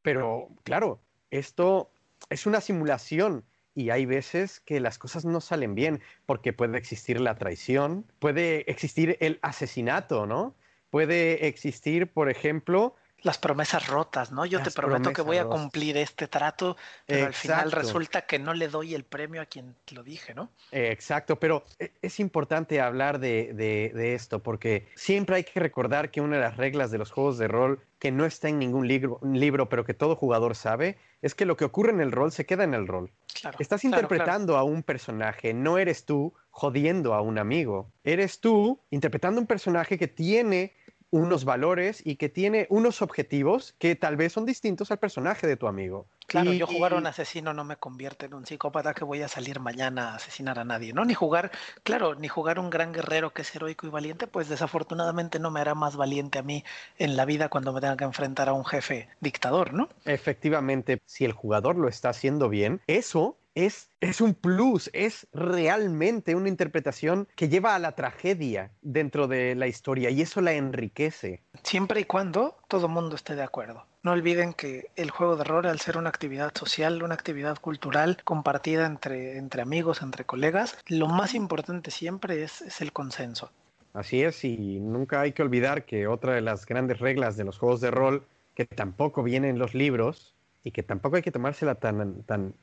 Pero 0.02 0.50
claro, 0.62 1.00
esto 1.32 1.90
es 2.30 2.46
una 2.46 2.60
simulación 2.60 3.44
y 3.74 3.90
hay 3.90 4.06
veces 4.06 4.60
que 4.60 4.78
las 4.78 4.98
cosas 4.98 5.24
no 5.24 5.40
salen 5.40 5.74
bien 5.74 6.00
porque 6.26 6.52
puede 6.52 6.78
existir 6.78 7.20
la 7.20 7.34
traición, 7.34 8.06
puede 8.20 8.70
existir 8.70 9.16
el 9.18 9.40
asesinato, 9.42 10.26
¿no? 10.26 10.54
Puede 10.94 11.48
existir, 11.48 12.12
por 12.12 12.30
ejemplo, 12.30 12.94
las 13.24 13.38
promesas 13.38 13.88
rotas, 13.88 14.30
¿no? 14.30 14.44
Yo 14.44 14.62
te 14.62 14.70
prometo 14.70 15.12
que 15.12 15.22
voy 15.22 15.38
a 15.38 15.46
cumplir 15.46 15.96
este 15.96 16.28
trato, 16.28 16.76
pero 17.06 17.26
al 17.26 17.34
final 17.34 17.72
resulta 17.72 18.26
que 18.26 18.38
no 18.38 18.52
le 18.52 18.68
doy 18.68 18.94
el 18.94 19.04
premio 19.04 19.40
a 19.40 19.46
quien 19.46 19.74
lo 19.92 20.02
dije, 20.02 20.34
¿no? 20.34 20.50
Exacto, 20.70 21.40
pero 21.40 21.64
e, 21.78 21.90
es 22.02 22.20
importante 22.20 22.80
hablar 22.82 23.18
de, 23.18 24.14
esto 24.14 24.42
porque 24.42 24.86
siempre 24.94 25.36
hay 25.36 25.44
que 25.44 25.58
recordar 25.58 26.10
que 26.10 26.20
una 26.20 26.36
de 26.36 26.42
las 26.42 26.58
reglas 26.58 26.90
de 26.90 26.98
los 26.98 27.10
juegos 27.10 27.38
de 27.38 27.48
rol 27.48 27.80
que 27.98 28.12
no 28.12 28.26
está 28.26 28.50
en 28.50 28.58
ningún 28.58 28.86
libro, 28.86 29.18
libro 29.22 29.70
pero 29.70 29.86
que 29.86 29.94
todo 29.94 30.16
jugador 30.16 30.54
sabe, 30.54 30.98
es 31.22 31.34
que 31.34 31.46
lo 31.46 31.56
que 31.56 31.64
ocurre 31.64 31.92
en 31.92 32.02
el 32.02 32.12
rol 32.12 32.30
se 32.30 32.44
queda 32.44 32.64
en 32.64 32.74
el 32.74 32.86
rol. 32.86 33.10
Estás 33.58 33.84
interpretando 33.84 34.58
a 34.58 34.64
un 34.64 34.82
personaje, 34.82 35.54
no 35.54 35.78
eres 35.78 36.04
tú 36.04 36.34
jodiendo 36.50 37.14
a 37.14 37.22
un 37.22 37.38
amigo. 37.38 37.90
Eres 38.04 38.40
tú 38.40 38.78
interpretando 38.90 39.40
un 39.40 39.46
personaje 39.46 39.96
que 39.98 40.08
tiene 40.08 40.74
unos 41.14 41.44
valores 41.44 42.02
y 42.04 42.16
que 42.16 42.28
tiene 42.28 42.66
unos 42.70 43.00
objetivos 43.00 43.76
que 43.78 43.94
tal 43.94 44.16
vez 44.16 44.32
son 44.32 44.44
distintos 44.44 44.90
al 44.90 44.98
personaje 44.98 45.46
de 45.46 45.56
tu 45.56 45.68
amigo. 45.68 46.06
Claro, 46.26 46.52
yo 46.52 46.66
jugar 46.66 46.94
a 46.94 46.96
un 46.96 47.06
asesino 47.06 47.54
no 47.54 47.62
me 47.62 47.76
convierte 47.76 48.26
en 48.26 48.34
un 48.34 48.46
psicópata 48.46 48.94
que 48.94 49.04
voy 49.04 49.22
a 49.22 49.28
salir 49.28 49.60
mañana 49.60 50.10
a 50.10 50.14
asesinar 50.16 50.58
a 50.58 50.64
nadie, 50.64 50.92
¿no? 50.92 51.04
Ni 51.04 51.14
jugar, 51.14 51.52
claro, 51.84 52.16
ni 52.16 52.26
jugar 52.26 52.58
un 52.58 52.68
gran 52.68 52.92
guerrero 52.92 53.32
que 53.32 53.42
es 53.42 53.54
heroico 53.54 53.86
y 53.86 53.90
valiente, 53.90 54.26
pues 54.26 54.48
desafortunadamente 54.48 55.38
no 55.38 55.52
me 55.52 55.60
hará 55.60 55.76
más 55.76 55.94
valiente 55.94 56.40
a 56.40 56.42
mí 56.42 56.64
en 56.98 57.16
la 57.16 57.26
vida 57.26 57.48
cuando 57.48 57.72
me 57.72 57.80
tenga 57.80 57.96
que 57.96 58.04
enfrentar 58.04 58.48
a 58.48 58.52
un 58.52 58.64
jefe 58.64 59.08
dictador, 59.20 59.72
¿no? 59.72 59.88
Efectivamente, 60.06 61.00
si 61.06 61.24
el 61.24 61.32
jugador 61.32 61.76
lo 61.76 61.86
está 61.86 62.08
haciendo 62.08 62.48
bien, 62.48 62.80
eso 62.88 63.36
es, 63.54 63.88
es 64.00 64.20
un 64.20 64.34
plus, 64.34 64.90
es 64.92 65.26
realmente 65.32 66.34
una 66.34 66.48
interpretación 66.48 67.28
que 67.36 67.48
lleva 67.48 67.74
a 67.74 67.78
la 67.78 67.92
tragedia 67.92 68.70
dentro 68.82 69.28
de 69.28 69.54
la 69.54 69.66
historia 69.66 70.10
y 70.10 70.22
eso 70.22 70.40
la 70.40 70.52
enriquece. 70.52 71.42
Siempre 71.62 72.00
y 72.00 72.04
cuando 72.04 72.56
todo 72.68 72.86
el 72.86 72.92
mundo 72.92 73.16
esté 73.16 73.36
de 73.36 73.42
acuerdo. 73.42 73.86
No 74.02 74.12
olviden 74.12 74.52
que 74.52 74.90
el 74.96 75.10
juego 75.10 75.36
de 75.36 75.44
rol, 75.44 75.66
al 75.66 75.80
ser 75.80 75.96
una 75.96 76.10
actividad 76.10 76.52
social, 76.54 77.02
una 77.02 77.14
actividad 77.14 77.58
cultural 77.58 78.18
compartida 78.22 78.84
entre, 78.84 79.38
entre 79.38 79.62
amigos, 79.62 80.02
entre 80.02 80.24
colegas, 80.24 80.76
lo 80.88 81.08
más 81.08 81.34
importante 81.34 81.90
siempre 81.90 82.42
es, 82.42 82.60
es 82.60 82.82
el 82.82 82.92
consenso. 82.92 83.50
Así 83.94 84.22
es, 84.22 84.44
y 84.44 84.80
nunca 84.80 85.20
hay 85.20 85.32
que 85.32 85.42
olvidar 85.42 85.84
que 85.84 86.06
otra 86.06 86.34
de 86.34 86.40
las 86.42 86.66
grandes 86.66 86.98
reglas 86.98 87.36
de 87.36 87.44
los 87.44 87.58
juegos 87.58 87.80
de 87.80 87.92
rol, 87.92 88.26
que 88.54 88.66
tampoco 88.66 89.22
viene 89.22 89.48
en 89.48 89.58
los 89.58 89.72
libros 89.72 90.34
y 90.64 90.72
que 90.72 90.82
tampoco 90.82 91.16
hay 91.16 91.22
que 91.22 91.30
tomársela 91.30 91.76
tan, 91.76 92.22
tan 92.24 92.54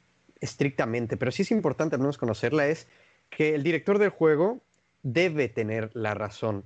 estrictamente, 0.42 1.18
pero 1.18 1.32
sí 1.32 1.44
es 1.44 1.52
importante 1.52 1.96
al 1.96 2.02
menos 2.02 2.18
conocerla, 2.18 2.68
es 2.68 2.88
que 3.30 3.56
el 3.56 3.64
director 3.64 4.00
del 4.00 4.10
juego 4.10 4.62
debe 5.04 5.48
tener 5.48 5.90
la 5.94 6.14
razón, 6.14 6.66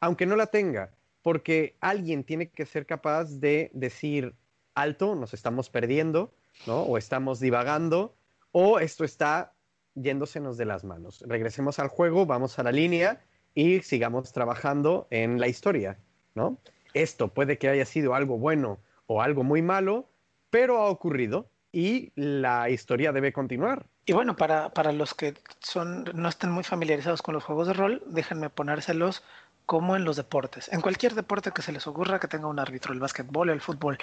aunque 0.00 0.26
no 0.26 0.36
la 0.36 0.46
tenga, 0.46 0.92
porque 1.22 1.76
alguien 1.80 2.22
tiene 2.22 2.48
que 2.50 2.66
ser 2.66 2.86
capaz 2.86 3.40
de 3.40 3.70
decir 3.74 4.34
alto, 4.74 5.16
nos 5.16 5.34
estamos 5.34 5.70
perdiendo, 5.70 6.32
¿no? 6.66 6.82
O 6.82 6.98
estamos 6.98 7.40
divagando, 7.40 8.14
o 8.52 8.78
esto 8.78 9.04
está 9.04 9.52
yéndosenos 9.94 10.56
de 10.56 10.66
las 10.66 10.84
manos. 10.84 11.24
Regresemos 11.26 11.78
al 11.78 11.88
juego, 11.88 12.26
vamos 12.26 12.58
a 12.58 12.62
la 12.62 12.70
línea 12.70 13.24
y 13.54 13.80
sigamos 13.80 14.32
trabajando 14.32 15.08
en 15.10 15.40
la 15.40 15.48
historia, 15.48 15.98
¿no? 16.34 16.58
Esto 16.94 17.28
puede 17.28 17.58
que 17.58 17.68
haya 17.68 17.84
sido 17.86 18.14
algo 18.14 18.38
bueno 18.38 18.78
o 19.06 19.22
algo 19.22 19.42
muy 19.42 19.62
malo, 19.62 20.08
pero 20.50 20.78
ha 20.78 20.88
ocurrido 20.88 21.50
y 21.76 22.10
la 22.14 22.70
historia 22.70 23.12
debe 23.12 23.34
continuar. 23.34 23.84
Y 24.06 24.14
bueno, 24.14 24.34
para, 24.34 24.70
para 24.70 24.92
los 24.92 25.12
que 25.12 25.34
son, 25.60 26.04
no 26.14 26.30
estén 26.30 26.50
muy 26.50 26.64
familiarizados 26.64 27.20
con 27.20 27.34
los 27.34 27.44
juegos 27.44 27.66
de 27.66 27.74
rol, 27.74 28.02
déjenme 28.06 28.48
ponérselos 28.48 29.22
como 29.66 29.94
en 29.94 30.06
los 30.06 30.16
deportes. 30.16 30.72
En 30.72 30.80
cualquier 30.80 31.14
deporte 31.14 31.52
que 31.52 31.60
se 31.60 31.72
les 31.72 31.86
ocurra 31.86 32.18
que 32.18 32.28
tenga 32.28 32.46
un 32.46 32.58
árbitro, 32.58 32.94
el 32.94 33.00
básquetbol, 33.00 33.50
el 33.50 33.60
fútbol, 33.60 33.98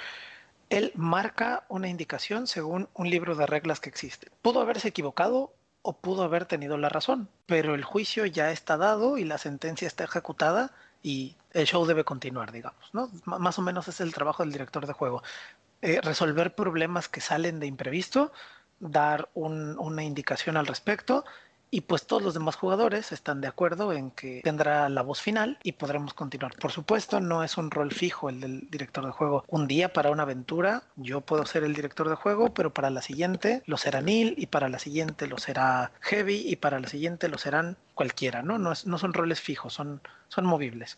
él 0.70 0.92
marca 0.94 1.64
una 1.68 1.88
indicación 1.88 2.46
según 2.46 2.90
un 2.94 3.10
libro 3.10 3.34
de 3.34 3.48
reglas 3.48 3.80
que 3.80 3.90
existe. 3.90 4.28
Pudo 4.44 4.62
haberse 4.62 4.90
equivocado 4.90 5.52
o 5.82 5.94
pudo 5.94 6.22
haber 6.22 6.46
tenido 6.46 6.78
la 6.78 6.90
razón, 6.90 7.28
pero 7.48 7.74
el 7.74 7.84
juicio 7.84 8.28
ya 8.28 8.52
está 8.52 8.78
dado 8.78 9.18
y 9.18 9.24
la 9.24 9.40
sentencia 9.40 9.88
está 9.88 10.04
ejecutada 10.04 10.70
y 11.02 11.36
el 11.54 11.66
show 11.66 11.88
debe 11.88 12.04
continuar, 12.04 12.52
digamos, 12.52 12.94
¿no? 12.94 13.10
más 13.26 13.58
o 13.58 13.64
menos 13.64 13.88
es 13.88 14.00
el 14.00 14.14
trabajo 14.14 14.44
del 14.44 14.52
director 14.52 14.86
de 14.86 14.94
juego. 14.94 15.24
Eh, 15.84 16.00
resolver 16.02 16.56
problemas 16.56 17.10
que 17.10 17.20
salen 17.20 17.60
de 17.60 17.68
imprevisto, 17.68 18.32
dar 18.80 19.28
una 19.34 20.02
indicación 20.02 20.56
al 20.56 20.66
respecto 20.66 21.26
y 21.72 21.82
pues 21.82 22.08
todos 22.08 22.24
los 22.24 22.34
demás 22.34 22.56
jugadores 22.56 23.12
están 23.12 23.42
de 23.42 23.50
acuerdo 23.50 23.92
en 23.92 24.12
que 24.12 24.40
tendrá 24.46 24.88
la 24.88 25.02
voz 25.02 25.20
final 25.20 25.58
y 25.62 25.74
podremos 25.74 26.14
continuar. 26.14 26.56
Por 26.56 26.72
supuesto, 26.72 27.20
no 27.20 27.44
es 27.44 27.58
un 27.58 27.70
rol 27.70 27.92
fijo 27.92 28.30
el 28.30 28.40
del 28.40 28.70
director 28.70 29.06
de 29.06 29.12
juego. 29.12 29.44
Un 29.50 29.68
día 29.68 29.92
para 29.92 30.10
una 30.10 30.24
aventura 30.24 30.84
yo 30.96 31.20
puedo 31.20 31.46
ser 31.46 31.66
el 31.66 31.74
director 31.74 32.08
de 32.08 32.16
juego, 32.16 32.54
pero 32.54 32.74
para 32.74 32.90
la 32.90 33.02
siguiente 33.02 33.62
lo 33.66 33.76
será 33.76 34.02
Neil 34.02 34.36
y 34.38 34.46
para 34.46 34.70
la 34.70 34.80
siguiente 34.80 35.28
lo 35.28 35.38
será 35.38 35.92
Heavy 36.00 36.46
y 36.48 36.56
para 36.56 36.80
la 36.80 36.88
siguiente 36.88 37.28
lo 37.28 37.38
serán 37.38 37.76
cualquiera, 37.94 38.42
¿no? 38.42 38.58
No, 38.58 38.72
no 38.86 38.98
son 38.98 39.14
roles 39.14 39.42
fijos, 39.42 39.74
son, 39.74 40.00
son 40.30 40.46
movibles. 40.46 40.98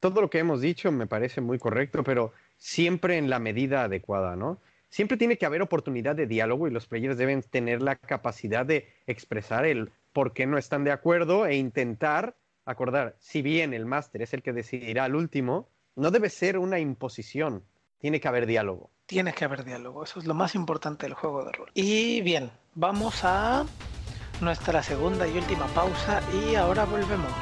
Todo 0.00 0.20
lo 0.20 0.28
que 0.28 0.40
hemos 0.40 0.60
dicho 0.60 0.92
me 0.92 1.06
parece 1.06 1.40
muy 1.40 1.58
correcto, 1.58 2.04
pero 2.04 2.34
siempre 2.56 3.18
en 3.18 3.30
la 3.30 3.38
medida 3.38 3.84
adecuada, 3.84 4.36
¿no? 4.36 4.60
Siempre 4.88 5.16
tiene 5.16 5.36
que 5.36 5.46
haber 5.46 5.62
oportunidad 5.62 6.16
de 6.16 6.26
diálogo 6.26 6.68
y 6.68 6.70
los 6.70 6.86
players 6.86 7.18
deben 7.18 7.42
tener 7.42 7.82
la 7.82 7.96
capacidad 7.96 8.64
de 8.64 8.88
expresar 9.06 9.66
el 9.66 9.92
por 10.12 10.32
qué 10.32 10.46
no 10.46 10.56
están 10.56 10.84
de 10.84 10.92
acuerdo 10.92 11.46
e 11.46 11.56
intentar 11.56 12.36
acordar, 12.64 13.16
si 13.18 13.42
bien 13.42 13.72
el 13.72 13.86
máster 13.86 14.22
es 14.22 14.34
el 14.34 14.42
que 14.42 14.52
decidirá 14.52 15.04
al 15.04 15.14
último, 15.14 15.68
no 15.94 16.10
debe 16.10 16.30
ser 16.30 16.58
una 16.58 16.78
imposición, 16.78 17.64
tiene 17.98 18.20
que 18.20 18.28
haber 18.28 18.46
diálogo. 18.46 18.90
Tiene 19.06 19.32
que 19.32 19.44
haber 19.44 19.64
diálogo, 19.64 20.04
eso 20.04 20.18
es 20.18 20.26
lo 20.26 20.34
más 20.34 20.54
importante 20.54 21.06
del 21.06 21.14
juego 21.14 21.44
de 21.44 21.52
rol. 21.52 21.70
Y 21.74 22.20
bien, 22.22 22.50
vamos 22.74 23.24
a 23.24 23.64
nuestra 24.40 24.82
segunda 24.82 25.26
y 25.26 25.36
última 25.36 25.66
pausa 25.68 26.20
y 26.32 26.56
ahora 26.56 26.84
volvemos. 26.84 27.32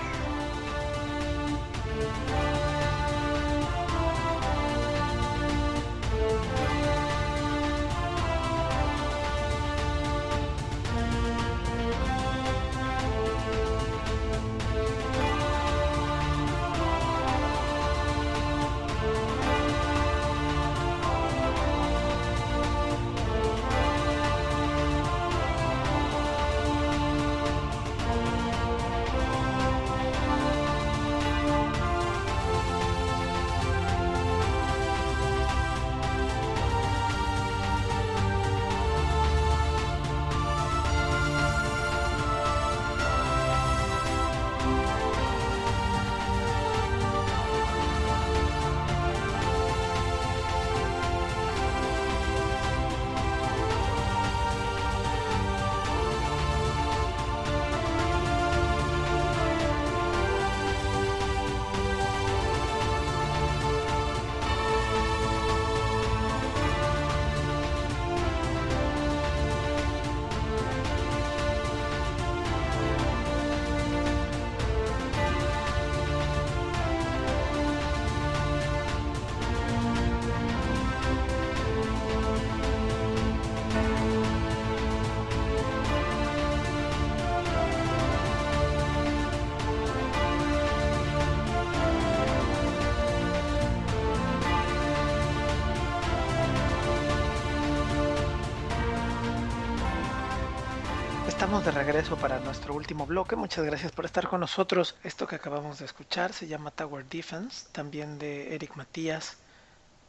Estamos 101.44 101.66
de 101.66 101.72
regreso 101.72 102.16
para 102.16 102.40
nuestro 102.40 102.72
último 102.72 103.04
bloque. 103.04 103.36
Muchas 103.36 103.66
gracias 103.66 103.92
por 103.92 104.06
estar 104.06 104.28
con 104.28 104.40
nosotros. 104.40 104.96
Esto 105.04 105.26
que 105.26 105.36
acabamos 105.36 105.78
de 105.78 105.84
escuchar 105.84 106.32
se 106.32 106.46
llama 106.46 106.70
Tower 106.70 107.04
Defense, 107.04 107.66
también 107.70 108.18
de 108.18 108.54
Eric 108.54 108.74
Matías. 108.76 109.36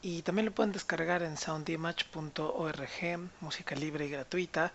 Y 0.02 0.22
también 0.22 0.46
lo 0.46 0.54
pueden 0.54 0.72
descargar 0.72 1.24
en 1.24 1.36
soundimage.org, 1.36 3.20
música 3.42 3.76
libre 3.76 4.06
y 4.06 4.12
gratuita, 4.12 4.72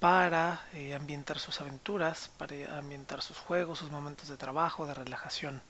para 0.00 0.62
eh, 0.74 0.92
ambientar 0.92 1.38
sus 1.38 1.60
aventuras, 1.60 2.32
para 2.36 2.76
ambientar 2.76 3.22
sus 3.22 3.38
juegos, 3.38 3.78
sus 3.78 3.92
momentos 3.92 4.28
de 4.28 4.36
trabajo, 4.36 4.88
de 4.88 4.94
relajación. 4.94 5.62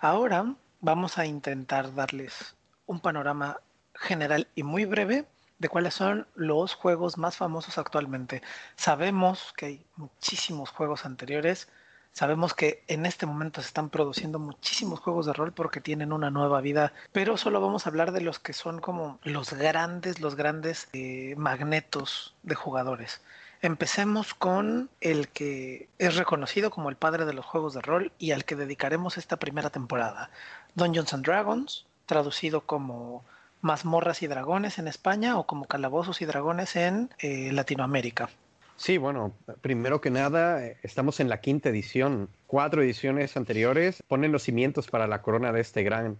Ahora 0.00 0.56
vamos 0.80 1.18
a 1.18 1.24
intentar 1.24 1.94
darles 1.94 2.56
un 2.86 2.98
panorama 2.98 3.60
general 3.94 4.48
y 4.56 4.64
muy 4.64 4.86
breve 4.86 5.24
de 5.62 5.68
cuáles 5.68 5.94
son 5.94 6.26
los 6.34 6.74
juegos 6.74 7.18
más 7.18 7.36
famosos 7.36 7.78
actualmente. 7.78 8.42
Sabemos 8.74 9.54
que 9.56 9.66
hay 9.66 9.86
muchísimos 9.94 10.70
juegos 10.70 11.06
anteriores, 11.06 11.68
sabemos 12.12 12.52
que 12.52 12.82
en 12.88 13.06
este 13.06 13.26
momento 13.26 13.60
se 13.60 13.68
están 13.68 13.88
produciendo 13.88 14.40
muchísimos 14.40 14.98
juegos 14.98 15.26
de 15.26 15.32
rol 15.32 15.52
porque 15.52 15.80
tienen 15.80 16.12
una 16.12 16.32
nueva 16.32 16.60
vida, 16.60 16.92
pero 17.12 17.36
solo 17.36 17.60
vamos 17.60 17.86
a 17.86 17.90
hablar 17.90 18.10
de 18.10 18.22
los 18.22 18.40
que 18.40 18.54
son 18.54 18.80
como 18.80 19.20
los 19.22 19.52
grandes, 19.52 20.20
los 20.20 20.34
grandes 20.34 20.88
eh, 20.94 21.34
magnetos 21.38 22.34
de 22.42 22.56
jugadores. 22.56 23.20
Empecemos 23.60 24.34
con 24.34 24.90
el 25.00 25.28
que 25.28 25.88
es 25.98 26.16
reconocido 26.16 26.70
como 26.70 26.90
el 26.90 26.96
padre 26.96 27.24
de 27.24 27.34
los 27.34 27.46
juegos 27.46 27.72
de 27.74 27.82
rol 27.82 28.10
y 28.18 28.32
al 28.32 28.44
que 28.44 28.56
dedicaremos 28.56 29.16
esta 29.16 29.36
primera 29.36 29.70
temporada, 29.70 30.28
Dungeons 30.74 31.14
and 31.14 31.24
Dragons, 31.24 31.86
traducido 32.06 32.62
como 32.62 33.24
mazmorras 33.62 34.22
y 34.22 34.26
dragones 34.26 34.78
en 34.78 34.88
España 34.88 35.38
o 35.38 35.46
como 35.46 35.66
calabozos 35.66 36.20
y 36.20 36.26
dragones 36.26 36.76
en 36.76 37.10
eh, 37.20 37.50
Latinoamérica. 37.52 38.28
Sí, 38.76 38.98
bueno, 38.98 39.32
primero 39.60 40.00
que 40.00 40.10
nada, 40.10 40.66
eh, 40.66 40.76
estamos 40.82 41.20
en 41.20 41.28
la 41.28 41.40
quinta 41.40 41.68
edición. 41.68 42.28
Cuatro 42.46 42.82
ediciones 42.82 43.36
anteriores 43.36 44.02
ponen 44.08 44.32
los 44.32 44.42
cimientos 44.42 44.88
para 44.88 45.06
la 45.06 45.22
corona 45.22 45.52
de 45.52 45.60
este 45.60 45.82
gran 45.82 46.18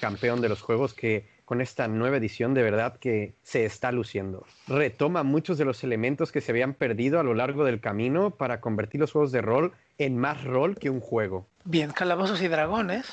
campeón 0.00 0.40
de 0.40 0.48
los 0.48 0.62
juegos 0.62 0.94
que 0.94 1.28
con 1.44 1.60
esta 1.60 1.88
nueva 1.88 2.18
edición 2.18 2.52
de 2.52 2.62
verdad 2.62 2.98
que 2.98 3.34
se 3.42 3.64
está 3.64 3.90
luciendo. 3.92 4.46
Retoma 4.66 5.22
muchos 5.22 5.56
de 5.56 5.64
los 5.64 5.82
elementos 5.82 6.30
que 6.30 6.40
se 6.40 6.52
habían 6.52 6.74
perdido 6.74 7.20
a 7.20 7.22
lo 7.22 7.34
largo 7.34 7.64
del 7.64 7.80
camino 7.80 8.30
para 8.30 8.60
convertir 8.60 9.00
los 9.00 9.12
juegos 9.12 9.32
de 9.32 9.40
rol 9.40 9.72
en 9.96 10.18
más 10.18 10.44
rol 10.44 10.76
que 10.76 10.90
un 10.90 11.00
juego. 11.00 11.46
Bien, 11.64 11.90
Calabozos 11.90 12.42
y 12.42 12.48
Dragones, 12.48 13.06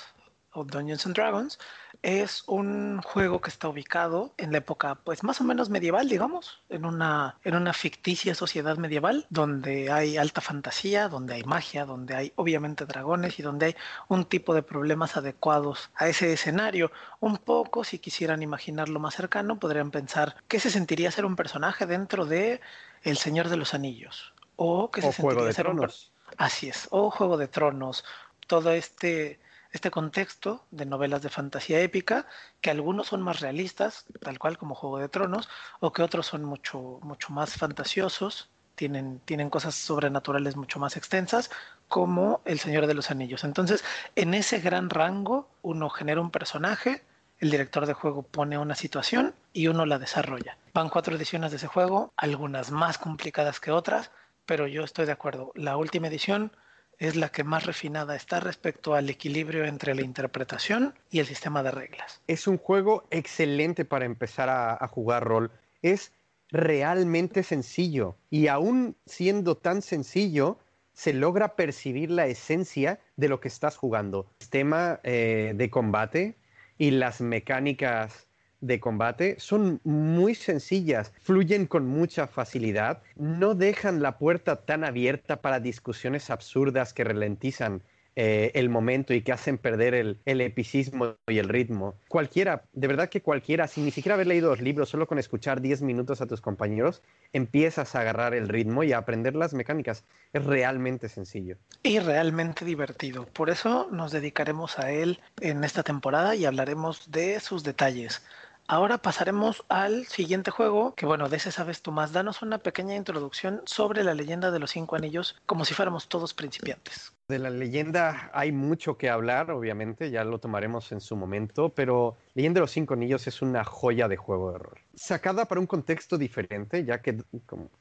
o 0.51 0.63
Dungeons 0.63 1.05
and 1.05 1.15
Dragons, 1.15 1.59
es 2.05 2.43
un 2.45 3.01
juego 3.01 3.41
que 3.41 3.49
está 3.49 3.67
ubicado 3.67 4.31
en 4.37 4.51
la 4.51 4.59
época, 4.59 4.93
pues 4.93 5.23
más 5.23 5.41
o 5.41 5.43
menos 5.43 5.71
medieval, 5.71 6.07
digamos, 6.07 6.61
en 6.69 6.85
una, 6.85 7.39
en 7.43 7.55
una 7.55 7.73
ficticia 7.73 8.35
sociedad 8.35 8.77
medieval, 8.77 9.25
donde 9.31 9.91
hay 9.91 10.15
alta 10.15 10.39
fantasía, 10.39 11.09
donde 11.09 11.33
hay 11.33 11.43
magia, 11.43 11.83
donde 11.83 12.15
hay 12.15 12.33
obviamente 12.35 12.85
dragones 12.85 13.39
y 13.39 13.41
donde 13.41 13.65
hay 13.65 13.75
un 14.07 14.25
tipo 14.25 14.53
de 14.53 14.61
problemas 14.61 15.17
adecuados 15.17 15.89
a 15.95 16.07
ese 16.07 16.31
escenario. 16.31 16.91
Un 17.21 17.37
poco, 17.39 17.83
si 17.83 17.97
quisieran 17.97 18.43
imaginarlo 18.43 18.99
más 18.99 19.15
cercano, 19.15 19.59
podrían 19.59 19.89
pensar 19.89 20.35
qué 20.47 20.59
se 20.59 20.69
sentiría 20.69 21.09
ser 21.09 21.25
un 21.25 21.35
personaje 21.35 21.87
dentro 21.87 22.27
de 22.27 22.61
El 23.01 23.17
Señor 23.17 23.49
de 23.49 23.57
los 23.57 23.73
Anillos. 23.73 24.31
O 24.57 24.91
que 24.91 25.01
se 25.01 25.11
Juego 25.11 25.43
de 25.43 25.53
ser 25.53 25.65
Tronos. 25.65 26.11
Así 26.37 26.69
es, 26.69 26.87
o 26.91 27.09
Juego 27.09 27.37
de 27.37 27.47
Tronos. 27.47 28.05
Todo 28.45 28.69
este 28.69 29.39
este 29.75 29.91
contexto 29.91 30.65
de 30.71 30.85
novelas 30.85 31.21
de 31.21 31.29
fantasía 31.29 31.81
épica, 31.81 32.25
que 32.61 32.71
algunos 32.71 33.07
son 33.07 33.21
más 33.21 33.41
realistas, 33.41 34.05
tal 34.21 34.39
cual 34.39 34.57
como 34.57 34.73
Juego 34.75 34.99
de 34.99 35.09
Tronos, 35.09 35.49
o 35.79 35.91
que 35.91 36.01
otros 36.01 36.25
son 36.27 36.43
mucho, 36.43 36.99
mucho 37.03 37.31
más 37.31 37.53
fantasiosos, 37.55 38.49
tienen, 38.75 39.19
tienen 39.25 39.49
cosas 39.49 39.75
sobrenaturales 39.75 40.55
mucho 40.55 40.79
más 40.79 40.97
extensas, 40.97 41.51
como 41.87 42.41
El 42.45 42.59
Señor 42.59 42.87
de 42.87 42.93
los 42.93 43.11
Anillos. 43.11 43.43
Entonces, 43.43 43.83
en 44.15 44.33
ese 44.33 44.59
gran 44.59 44.89
rango, 44.89 45.49
uno 45.61 45.89
genera 45.89 46.21
un 46.21 46.31
personaje, 46.31 47.03
el 47.39 47.51
director 47.51 47.85
de 47.85 47.93
juego 47.93 48.23
pone 48.23 48.57
una 48.57 48.75
situación 48.75 49.35
y 49.51 49.67
uno 49.67 49.85
la 49.85 49.99
desarrolla. 49.99 50.57
Van 50.73 50.89
cuatro 50.89 51.15
ediciones 51.15 51.51
de 51.51 51.57
ese 51.57 51.67
juego, 51.67 52.13
algunas 52.15 52.71
más 52.71 52.97
complicadas 52.97 53.59
que 53.59 53.71
otras, 53.71 54.11
pero 54.45 54.67
yo 54.67 54.83
estoy 54.83 55.05
de 55.05 55.11
acuerdo. 55.11 55.51
La 55.55 55.75
última 55.75 56.07
edición 56.07 56.51
es 56.99 57.15
la 57.15 57.29
que 57.29 57.43
más 57.43 57.65
refinada 57.65 58.15
está 58.15 58.39
respecto 58.39 58.95
al 58.95 59.09
equilibrio 59.09 59.65
entre 59.65 59.95
la 59.95 60.01
interpretación 60.01 60.93
y 61.09 61.19
el 61.19 61.25
sistema 61.25 61.63
de 61.63 61.71
reglas. 61.71 62.21
Es 62.27 62.47
un 62.47 62.57
juego 62.57 63.05
excelente 63.11 63.85
para 63.85 64.05
empezar 64.05 64.49
a, 64.49 64.87
jugar 64.87 65.23
rol. 65.23 65.51
Es 65.81 66.11
realmente 66.51 67.43
sencillo 67.43 68.15
y 68.29 68.47
aún 68.47 68.95
siendo 69.05 69.57
tan 69.57 69.81
sencillo, 69.81 70.59
se 70.93 71.13
logra 71.13 71.55
percibir 71.55 72.09
la 72.09 72.27
esencia 72.27 72.99
de 73.17 73.27
lo 73.27 73.41
que 73.41 73.49
estás 73.49 73.75
jugando. 73.75 74.27
El 74.39 74.43
sistema 74.43 74.99
eh, 75.03 75.53
de 75.55 75.69
combate 75.69 76.37
y 76.77 76.91
las 76.91 77.19
mecánicas 77.19 78.24
de 78.61 78.79
combate 78.79 79.35
son 79.39 79.79
muy 79.83 80.35
sencillas, 80.35 81.13
fluyen 81.21 81.65
con 81.65 81.87
mucha 81.87 82.27
facilidad, 82.27 83.01
no 83.15 83.55
dejan 83.55 84.01
la 84.01 84.17
puerta 84.17 84.65
tan 84.65 84.83
abierta 84.83 85.41
para 85.41 85.59
discusiones 85.59 86.29
absurdas 86.29 86.93
que 86.93 87.03
ralentizan 87.03 87.83
eh, 88.17 88.51
el 88.55 88.69
momento 88.69 89.13
y 89.13 89.21
que 89.21 89.33
hacen 89.33 89.57
perder 89.57 89.93
el, 89.93 90.21
el, 90.23 90.39
epicismo 90.39 91.17
y 91.27 91.37
el 91.37 91.49
ritmo. 91.49 91.95
Cualquiera, 92.07 92.63
de 92.71 92.87
verdad 92.87 93.09
que 93.09 93.21
cualquiera, 93.21 93.67
sin 93.67 93.83
ni 93.83 93.91
siquiera 93.91 94.13
haber 94.13 94.27
leído 94.27 94.51
los 94.51 94.61
libros, 94.61 94.87
solo 94.87 95.05
con 95.05 95.19
escuchar 95.19 95.59
10 95.59 95.81
minutos 95.81 96.21
a 96.21 96.25
tus 96.25 96.39
compañeros, 96.39 97.03
empiezas 97.33 97.93
a 97.93 97.99
agarrar 97.99 98.33
el 98.33 98.47
ritmo 98.47 98.85
y 98.85 98.93
a 98.93 98.99
aprender 98.99 99.35
las 99.35 99.53
mecánicas. 99.53 100.05
Es 100.31 100.45
realmente 100.45 101.09
sencillo. 101.09 101.57
Y 101.83 101.99
realmente 101.99 102.63
divertido. 102.63 103.25
Por 103.25 103.49
eso 103.49 103.89
nos 103.91 104.13
dedicaremos 104.13 104.79
a 104.79 104.91
él 104.91 105.19
en 105.41 105.65
esta 105.65 105.83
temporada 105.83 106.35
y 106.35 106.45
hablaremos 106.45 107.11
de 107.11 107.41
sus 107.41 107.65
detalles. 107.65 108.23
Ahora 108.67 108.97
pasaremos 108.97 109.63
al 109.69 110.05
siguiente 110.05 110.49
juego, 110.49 110.95
que 110.95 111.05
bueno, 111.05 111.29
de 111.29 111.37
ese 111.37 111.51
sabes 111.51 111.83
tú 111.83 111.91
más. 111.91 112.13
Danos 112.13 112.41
una 112.41 112.57
pequeña 112.57 112.95
introducción 112.95 113.61
sobre 113.65 114.03
la 114.03 114.15
leyenda 114.15 114.49
de 114.49 114.57
los 114.57 114.71
cinco 114.71 114.95
anillos, 114.95 115.39
como 115.45 115.65
si 115.65 115.75
fuéramos 115.75 116.07
todos 116.07 116.33
principiantes. 116.33 117.13
De 117.27 117.37
la 117.37 117.51
leyenda 117.51 118.31
hay 118.33 118.51
mucho 118.51 118.97
que 118.97 119.11
hablar, 119.11 119.51
obviamente, 119.51 120.09
ya 120.09 120.23
lo 120.23 120.39
tomaremos 120.39 120.91
en 120.91 120.99
su 120.99 121.15
momento, 121.15 121.69
pero 121.69 122.17
Leyenda 122.33 122.59
de 122.59 122.61
los 122.61 122.71
Cinco 122.71 122.93
Anillos 122.93 123.25
es 123.25 123.41
una 123.41 123.63
joya 123.63 124.07
de 124.07 124.17
juego 124.17 124.51
de 124.51 124.59
rol. 124.59 124.77
Sacada 124.95 125.45
para 125.45 125.59
un 125.59 125.67
contexto 125.67 126.17
diferente, 126.17 126.85
ya 126.85 127.01
que, 127.01 127.17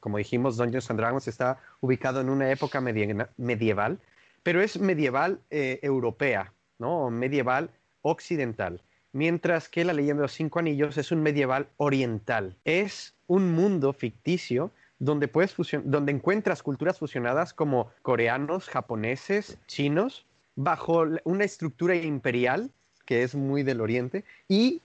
como, 0.00 0.18
dijimos, 0.18 0.56
Dungeons 0.56 0.90
and 0.90 1.00
Dragons 1.00 1.28
está 1.28 1.58
ubicado 1.80 2.20
en 2.22 2.30
una 2.30 2.50
época 2.50 2.80
medieval, 2.80 3.98
pero 4.42 4.62
es 4.62 4.78
medieval 4.78 5.40
eh, 5.50 5.78
europea, 5.82 6.52
¿no? 6.78 7.10
Medieval 7.10 7.70
occidental 8.00 8.82
mientras 9.14 9.68
que 9.68 9.84
la 9.84 9.94
leyenda 9.94 10.20
de 10.20 10.24
los 10.24 10.32
cinco 10.32 10.58
anillos 10.58 10.98
es 10.98 11.10
un 11.12 11.22
medieval 11.22 11.68
oriental. 11.78 12.56
Es 12.64 13.14
un 13.26 13.54
mundo 13.54 13.92
ficticio 13.94 14.70
donde, 14.98 15.28
puedes 15.28 15.54
donde 15.84 16.12
encuentras 16.12 16.62
culturas 16.62 16.98
fusionadas 16.98 17.54
como 17.54 17.90
coreanos, 18.02 18.68
japoneses, 18.68 19.56
chinos, 19.66 20.26
bajo 20.56 21.04
una 21.24 21.44
estructura 21.44 21.94
imperial 21.94 22.70
que 23.06 23.22
es 23.22 23.34
muy 23.34 23.62
del 23.62 23.80
oriente, 23.80 24.24
y 24.48 24.80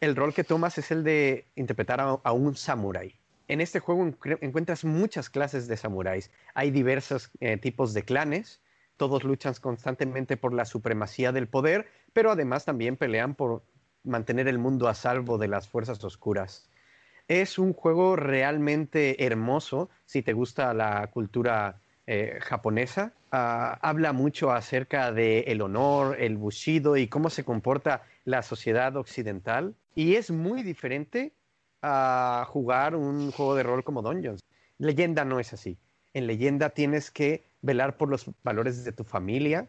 el 0.00 0.16
rol 0.16 0.34
que 0.34 0.44
tomas 0.44 0.78
es 0.78 0.90
el 0.90 1.02
de 1.02 1.44
interpretar 1.56 2.00
a, 2.00 2.32
un 2.32 2.56
samurái. 2.56 3.14
En 3.48 3.60
este 3.60 3.80
juego 3.80 4.10
encuentras 4.40 4.84
muchas 4.84 5.28
clases 5.28 5.66
de 5.66 5.76
samuráis. 5.76 6.30
Hay 6.54 6.70
diversos 6.70 7.30
eh, 7.40 7.56
tipos 7.56 7.92
de 7.92 8.02
clanes, 8.02 8.60
todos 8.96 9.24
luchan 9.24 9.54
constantemente 9.60 10.36
por 10.36 10.54
la 10.54 10.64
supremacía 10.64 11.32
del 11.32 11.48
poder, 11.48 11.86
pero 12.12 12.30
además 12.30 12.64
también 12.64 12.96
pelean 12.96 13.34
por 13.34 13.62
mantener 14.04 14.48
el 14.48 14.58
mundo 14.58 14.88
a 14.88 14.94
salvo 14.94 15.38
de 15.38 15.48
las 15.48 15.68
fuerzas 15.68 16.02
oscuras. 16.04 16.68
Es 17.26 17.58
un 17.58 17.72
juego 17.72 18.16
realmente 18.16 19.24
hermoso 19.24 19.88
si 20.04 20.22
te 20.22 20.34
gusta 20.34 20.74
la 20.74 21.06
cultura 21.08 21.80
eh, 22.06 22.38
japonesa. 22.42 23.14
Ah, 23.32 23.78
habla 23.80 24.12
mucho 24.12 24.52
acerca 24.52 25.10
del 25.10 25.44
el 25.46 25.62
honor, 25.62 26.20
el 26.20 26.36
bushido 26.36 26.98
y 26.98 27.08
cómo 27.08 27.30
se 27.30 27.44
comporta 27.44 28.02
la 28.24 28.42
sociedad 28.42 28.94
occidental. 28.96 29.74
Y 29.94 30.16
es 30.16 30.30
muy 30.30 30.62
diferente 30.62 31.32
a 31.80 32.46
jugar 32.48 32.94
un 32.94 33.32
juego 33.32 33.54
de 33.54 33.62
rol 33.62 33.84
como 33.84 34.02
Dungeons. 34.02 34.42
Leyenda 34.78 35.24
no 35.24 35.40
es 35.40 35.52
así. 35.54 35.78
En 36.12 36.26
leyenda 36.26 36.70
tienes 36.70 37.10
que 37.10 37.44
velar 37.62 37.96
por 37.96 38.10
los 38.10 38.30
valores 38.42 38.84
de 38.84 38.92
tu 38.92 39.04
familia, 39.04 39.66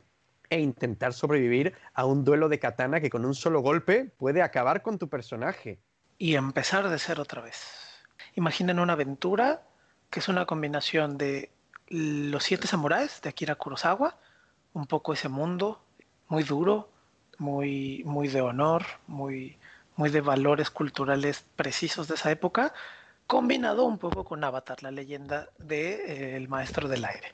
e 0.49 0.59
intentar 0.59 1.13
sobrevivir 1.13 1.73
a 1.93 2.05
un 2.05 2.23
duelo 2.23 2.49
de 2.49 2.59
katana 2.59 2.99
que 2.99 3.09
con 3.09 3.25
un 3.25 3.35
solo 3.35 3.61
golpe 3.61 4.11
puede 4.17 4.41
acabar 4.41 4.81
con 4.81 4.97
tu 4.97 5.09
personaje. 5.09 5.79
Y 6.17 6.35
empezar 6.35 6.89
de 6.89 6.99
ser 6.99 7.19
otra 7.19 7.41
vez. 7.41 7.61
Imaginen 8.35 8.79
una 8.79 8.93
aventura 8.93 9.63
que 10.09 10.19
es 10.19 10.27
una 10.27 10.45
combinación 10.45 11.17
de 11.17 11.51
los 11.87 12.43
siete 12.43 12.67
samuráis 12.67 13.21
de 13.21 13.29
Akira 13.29 13.55
Kurosawa, 13.55 14.17
un 14.73 14.87
poco 14.87 15.13
ese 15.13 15.29
mundo 15.29 15.81
muy 16.27 16.43
duro, 16.43 16.89
muy, 17.37 18.01
muy 18.05 18.27
de 18.27 18.41
honor, 18.41 18.83
muy, 19.07 19.57
muy 19.95 20.09
de 20.09 20.21
valores 20.21 20.69
culturales 20.69 21.45
precisos 21.55 22.07
de 22.07 22.15
esa 22.15 22.31
época, 22.31 22.73
combinado 23.27 23.85
un 23.85 23.97
poco 23.97 24.23
con 24.23 24.43
Avatar, 24.43 24.83
la 24.83 24.91
leyenda 24.91 25.49
del 25.57 25.67
de, 25.67 26.37
eh, 26.37 26.47
Maestro 26.47 26.87
del 26.87 27.05
Aire. 27.05 27.33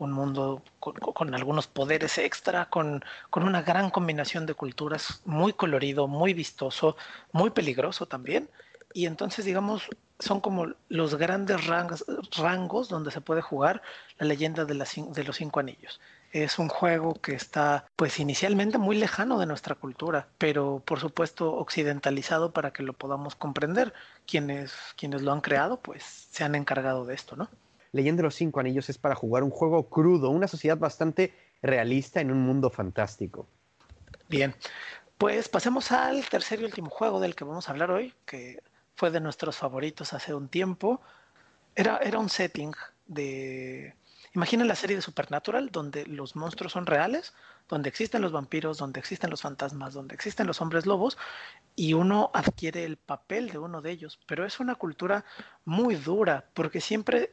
Un 0.00 0.12
mundo 0.12 0.62
con, 0.80 1.34
algunos 1.34 1.66
poderes 1.66 2.18
extra, 2.18 2.68
con, 2.70 3.04
con, 3.28 3.44
una 3.44 3.62
gran 3.62 3.90
combinación 3.90 4.46
de 4.46 4.54
culturas, 4.54 5.20
muy 5.24 5.52
colorido, 5.52 6.08
muy 6.08 6.34
vistoso, 6.34 6.96
muy 7.32 7.50
peligroso 7.50 8.06
también. 8.06 8.48
Y 8.92 9.06
entonces, 9.06 9.44
digamos, 9.44 9.88
son 10.18 10.40
como 10.40 10.68
los 10.88 11.14
grandes 11.16 11.66
rangos, 11.66 12.04
rangos 12.36 12.88
donde 12.88 13.10
se 13.10 13.20
puede 13.20 13.42
jugar 13.42 13.82
la 14.18 14.26
leyenda 14.26 14.64
de, 14.64 14.74
de 14.74 15.24
los 15.24 15.36
cinco 15.36 15.60
anillos. 15.60 16.00
Es 16.32 16.58
un 16.58 16.68
juego 16.68 17.14
que 17.14 17.34
está, 17.34 17.84
pues 17.96 18.20
inicialmente 18.20 18.78
muy 18.78 18.96
lejano 18.96 19.38
de 19.38 19.46
nuestra 19.46 19.74
cultura, 19.74 20.28
pero 20.38 20.82
por 20.84 21.00
supuesto 21.00 21.52
occidentalizado 21.54 22.52
para 22.52 22.72
que 22.72 22.82
lo 22.82 22.92
podamos 22.92 23.34
comprender. 23.34 23.92
Quienes, 24.26 24.72
quienes 24.96 25.22
lo 25.22 25.32
han 25.32 25.40
creado, 25.40 25.78
pues 25.78 26.04
se 26.30 26.42
han 26.44 26.54
encargado 26.54 27.04
de 27.04 27.14
esto, 27.14 27.36
¿no? 27.36 27.48
Leyenda 27.92 28.20
de 28.20 28.24
los 28.24 28.34
Cinco 28.34 28.60
Anillos 28.60 28.88
es 28.88 28.98
para 28.98 29.14
jugar 29.14 29.42
un 29.42 29.50
juego 29.50 29.88
crudo, 29.88 30.30
una 30.30 30.48
sociedad 30.48 30.78
bastante 30.78 31.34
realista 31.62 32.20
en 32.20 32.30
un 32.30 32.40
mundo 32.40 32.70
fantástico. 32.70 33.48
Bien, 34.28 34.54
pues 35.18 35.48
pasemos 35.48 35.90
al 35.92 36.24
tercer 36.28 36.60
y 36.60 36.64
último 36.64 36.90
juego 36.90 37.20
del 37.20 37.34
que 37.34 37.44
vamos 37.44 37.68
a 37.68 37.72
hablar 37.72 37.90
hoy, 37.90 38.14
que 38.24 38.62
fue 38.94 39.10
de 39.10 39.20
nuestros 39.20 39.56
favoritos 39.56 40.12
hace 40.12 40.34
un 40.34 40.48
tiempo. 40.48 41.00
Era, 41.74 41.98
era 41.98 42.18
un 42.18 42.28
setting 42.28 42.72
de 43.06 43.94
Imagina 44.32 44.64
la 44.64 44.76
serie 44.76 44.94
de 44.94 45.02
Supernatural, 45.02 45.70
donde 45.72 46.06
los 46.06 46.36
monstruos 46.36 46.72
son 46.72 46.86
reales, 46.86 47.34
donde 47.68 47.88
existen 47.88 48.22
los 48.22 48.30
vampiros, 48.30 48.78
donde 48.78 49.00
existen 49.00 49.28
los 49.28 49.42
fantasmas, 49.42 49.92
donde 49.92 50.14
existen 50.14 50.46
los 50.46 50.60
hombres 50.60 50.86
lobos, 50.86 51.18
y 51.74 51.94
uno 51.94 52.30
adquiere 52.32 52.84
el 52.84 52.96
papel 52.96 53.50
de 53.50 53.58
uno 53.58 53.82
de 53.82 53.90
ellos. 53.90 54.20
Pero 54.26 54.46
es 54.46 54.60
una 54.60 54.76
cultura 54.76 55.24
muy 55.64 55.96
dura, 55.96 56.44
porque 56.54 56.80
siempre 56.80 57.32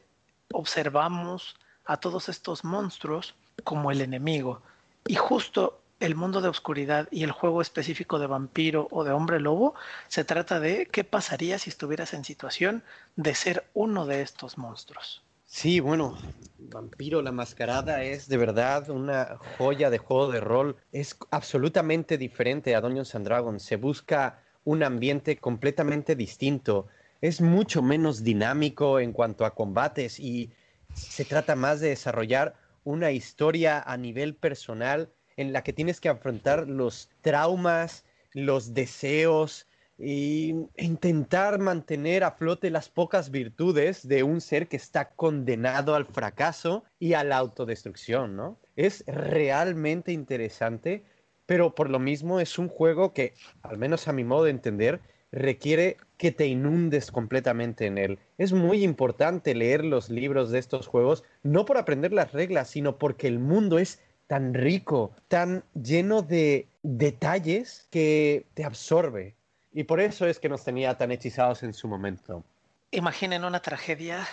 observamos 0.52 1.56
a 1.84 1.98
todos 1.98 2.28
estos 2.28 2.64
monstruos 2.64 3.34
como 3.64 3.90
el 3.90 4.00
enemigo. 4.00 4.62
Y 5.06 5.14
justo 5.16 5.80
el 6.00 6.14
mundo 6.14 6.40
de 6.40 6.48
oscuridad 6.48 7.08
y 7.10 7.24
el 7.24 7.32
juego 7.32 7.60
específico 7.60 8.18
de 8.18 8.26
vampiro 8.26 8.88
o 8.90 9.04
de 9.04 9.12
hombre 9.12 9.40
lobo 9.40 9.74
se 10.06 10.24
trata 10.24 10.60
de 10.60 10.86
qué 10.86 11.04
pasaría 11.04 11.58
si 11.58 11.70
estuvieras 11.70 12.14
en 12.14 12.24
situación 12.24 12.82
de 13.16 13.34
ser 13.34 13.64
uno 13.74 14.06
de 14.06 14.22
estos 14.22 14.58
monstruos. 14.58 15.22
Sí, 15.50 15.80
bueno, 15.80 16.14
Vampiro 16.58 17.22
la 17.22 17.32
Mascarada 17.32 18.02
es 18.02 18.28
de 18.28 18.36
verdad 18.36 18.90
una 18.90 19.38
joya 19.56 19.88
de 19.88 19.96
juego 19.96 20.30
de 20.30 20.40
rol. 20.40 20.76
Es 20.92 21.16
absolutamente 21.30 22.18
diferente 22.18 22.74
a 22.74 22.82
Dungeons 22.82 23.14
and 23.14 23.24
Dragons. 23.24 23.62
Se 23.62 23.76
busca 23.76 24.42
un 24.64 24.82
ambiente 24.82 25.38
completamente 25.38 26.14
distinto. 26.16 26.88
Es 27.20 27.40
mucho 27.40 27.82
menos 27.82 28.22
dinámico 28.22 29.00
en 29.00 29.12
cuanto 29.12 29.44
a 29.44 29.54
combates 29.54 30.20
y 30.20 30.52
se 30.94 31.24
trata 31.24 31.56
más 31.56 31.80
de 31.80 31.88
desarrollar 31.88 32.54
una 32.84 33.10
historia 33.10 33.80
a 33.80 33.96
nivel 33.96 34.34
personal 34.34 35.10
en 35.36 35.52
la 35.52 35.62
que 35.62 35.72
tienes 35.72 36.00
que 36.00 36.08
afrontar 36.08 36.68
los 36.68 37.10
traumas, 37.22 38.04
los 38.32 38.74
deseos, 38.74 39.66
y 39.98 40.54
intentar 40.76 41.58
mantener 41.58 42.22
a 42.22 42.30
flote 42.30 42.70
las 42.70 42.88
pocas 42.88 43.30
virtudes 43.30 44.06
de 44.06 44.22
un 44.22 44.40
ser 44.40 44.68
que 44.68 44.76
está 44.76 45.10
condenado 45.10 45.96
al 45.96 46.06
fracaso 46.06 46.84
y 47.00 47.14
a 47.14 47.24
la 47.24 47.36
autodestrucción, 47.36 48.36
¿no? 48.36 48.60
Es 48.76 49.02
realmente 49.08 50.12
interesante, 50.12 51.04
pero 51.46 51.74
por 51.74 51.90
lo 51.90 51.98
mismo 51.98 52.38
es 52.38 52.58
un 52.58 52.68
juego 52.68 53.12
que, 53.12 53.34
al 53.62 53.76
menos 53.76 54.06
a 54.06 54.12
mi 54.12 54.22
modo 54.22 54.44
de 54.44 54.52
entender, 54.52 55.00
requiere 55.32 55.96
que 56.16 56.32
te 56.32 56.46
inundes 56.46 57.10
completamente 57.10 57.86
en 57.86 57.98
él. 57.98 58.18
Es 58.38 58.52
muy 58.52 58.82
importante 58.82 59.54
leer 59.54 59.84
los 59.84 60.10
libros 60.10 60.50
de 60.50 60.58
estos 60.58 60.86
juegos, 60.86 61.24
no 61.42 61.64
por 61.64 61.78
aprender 61.78 62.12
las 62.12 62.32
reglas, 62.32 62.70
sino 62.70 62.98
porque 62.98 63.26
el 63.26 63.38
mundo 63.38 63.78
es 63.78 64.00
tan 64.26 64.54
rico, 64.54 65.12
tan 65.28 65.64
lleno 65.74 66.22
de 66.22 66.66
detalles 66.82 67.86
que 67.90 68.46
te 68.54 68.64
absorbe 68.64 69.34
y 69.72 69.84
por 69.84 70.00
eso 70.00 70.26
es 70.26 70.38
que 70.38 70.48
nos 70.48 70.64
tenía 70.64 70.96
tan 70.96 71.12
hechizados 71.12 71.62
en 71.62 71.74
su 71.74 71.88
momento. 71.88 72.44
Imaginen 72.90 73.44
una 73.44 73.60
tragedia 73.60 74.26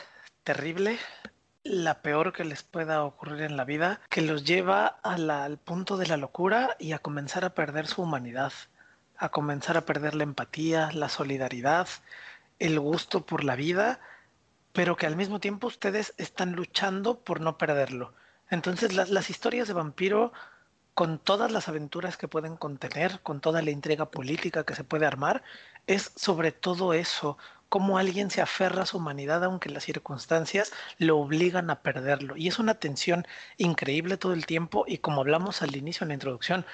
terrible, 0.43 0.97
la 1.63 2.01
peor 2.01 2.34
que 2.34 2.45
les 2.45 2.63
pueda 2.63 3.03
ocurrir 3.03 3.41
en 3.41 3.58
la 3.58 3.65
vida, 3.65 4.01
que 4.10 4.21
los 4.21 4.43
lleva 4.43 4.88
al 5.03 5.58
punto 5.58 5.97
de 5.97 6.08
la 6.08 6.17
locura 6.17 6.75
y 6.79 6.93
a 6.93 6.99
comenzar 6.99 7.45
a 7.45 7.53
perder 7.53 7.88
su 7.88 8.01
humanidad, 8.01 8.53
a 9.17 9.30
comenzar 9.30 9.78
a 9.78 9.86
perder 9.86 10.15
la 10.15 10.23
empatía, 10.23 10.91
la 10.93 11.10
solidaridad, 11.10 11.88
el 12.60 12.80
gusto 12.80 13.25
por 13.25 13.43
la 13.43 13.56
vida, 13.56 13.99
pero 14.73 14.97
que 14.97 15.06
al 15.06 15.15
mismo 15.15 15.39
tiempo 15.39 15.67
ustedes 15.67 16.13
están 16.17 16.54
luchando 16.54 17.19
por 17.19 17.41
no 17.41 17.58
perderlo. 17.58 18.13
Entonces 18.49 18.93
las, 18.93 19.30
historias 19.30 19.67
de 19.67 19.73
vampiro 19.73 20.34
con 20.93 21.19
todas 21.19 21.51
las 21.51 21.67
aventuras 21.67 22.17
que 22.17 22.28
pueden 22.28 22.58
contener, 22.58 23.19
con 23.21 23.41
toda 23.41 23.62
la 23.62 23.71
intriga 23.71 24.10
política 24.12 24.63
que 24.63 24.75
se 24.75 24.84
puede 24.84 25.06
armar, 25.06 25.43
es 25.88 26.12
sobre 26.15 26.51
todo 26.51 26.93
eso, 26.93 27.38
cómo 27.69 27.97
alguien 27.97 28.30
se 28.30 28.41
aferra 28.41 28.84
a 28.84 28.86
su 28.86 28.97
humanidad 28.97 29.43
aunque 29.43 29.69
las 29.69 29.84
circunstancias 29.84 30.71
lo 30.97 31.17
obligan 31.17 31.69
a 31.69 31.82
perderlo. 31.82 32.38
Y 32.38 32.47
es 32.47 32.60
una 32.60 32.75
tensión 32.75 33.25
increíble 33.58 34.17
todo 34.17 34.34
el 34.34 34.45
tiempo 34.45 34.86
y 34.88 34.99
como 34.99 35.21
hablamos 35.21 35.62
al 35.62 35.75
inicio 35.75 36.04
en 36.06 36.10
la 36.10 36.13
introducción, 36.13 36.65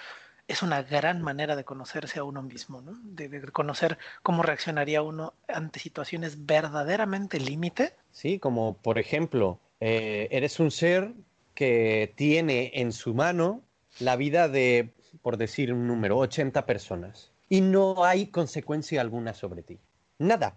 es 0.47 0.63
una 0.63 0.83
gran 0.83 1.21
manera 1.21 1.55
de 1.55 1.63
conocerse 1.63 2.19
a 2.19 2.23
uno 2.23 2.41
mismo, 2.41 2.81
¿no? 2.81 2.97
de, 3.03 3.41
conocer 3.51 3.97
cómo 4.23 4.43
reaccionaría 4.43 5.01
uno 5.01 5.33
ante 5.47 5.79
situaciones 5.79 6.45
verdaderamente 6.45 7.39
límite. 7.39 7.93
Sí, 8.11 8.39
como 8.39 8.75
por 8.77 8.99
ejemplo, 8.99 9.59
eh, 9.79 10.27
eres 10.31 10.59
un 10.59 10.71
ser 10.71 11.13
que 11.53 12.13
tiene 12.15 12.71
en 12.75 12.91
su 12.91 13.13
mano 13.13 13.61
la 13.99 14.15
vida 14.15 14.47
de, 14.47 14.93
por 15.21 15.37
decir 15.37 15.73
un 15.73 15.87
número, 15.87 16.17
80 16.17 16.65
personas 16.65 17.31
y 17.51 17.59
no 17.59 18.05
hay 18.05 18.27
consecuencia 18.27 19.01
alguna 19.01 19.33
sobre 19.33 19.61
ti. 19.61 19.77
Nada. 20.19 20.55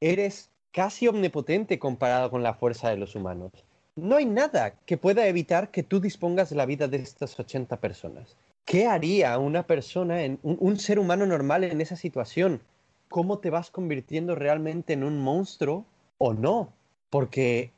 Eres 0.00 0.50
casi 0.72 1.06
omnipotente 1.06 1.78
comparado 1.78 2.30
con 2.30 2.42
la 2.42 2.54
fuerza 2.54 2.90
de 2.90 2.96
los 2.96 3.14
humanos. 3.14 3.52
No 3.94 4.16
hay 4.16 4.26
nada 4.26 4.74
que 4.84 4.96
pueda 4.96 5.26
evitar 5.28 5.70
que 5.70 5.84
tú 5.84 6.00
dispongas 6.00 6.50
de 6.50 6.56
la 6.56 6.66
vida 6.66 6.88
de 6.88 6.96
estas 6.96 7.38
80 7.38 7.76
personas. 7.76 8.36
¿Qué 8.64 8.86
haría 8.86 9.38
una 9.38 9.64
persona, 9.66 10.22
en, 10.22 10.38
un, 10.42 10.78
ser 10.78 10.98
humano 10.98 11.26
normal 11.26 11.64
en 11.64 11.80
esa 11.80 11.96
situación? 11.96 12.62
¿Cómo 13.08 13.38
te 13.38 13.50
vas 13.50 13.70
convirtiendo 13.70 14.34
realmente 14.34 14.92
en 14.92 15.02
un 15.02 15.18
monstruo 15.18 15.84
o 16.18 16.32
no? 16.32 16.72
Porque 17.10 17.72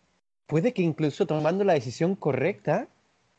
puede 0.47 0.73
que 0.73 0.83
incluso 0.83 1.27
tomando 1.27 1.65
la 1.65 1.73
decisión 1.73 2.15
correcta, 2.15 2.89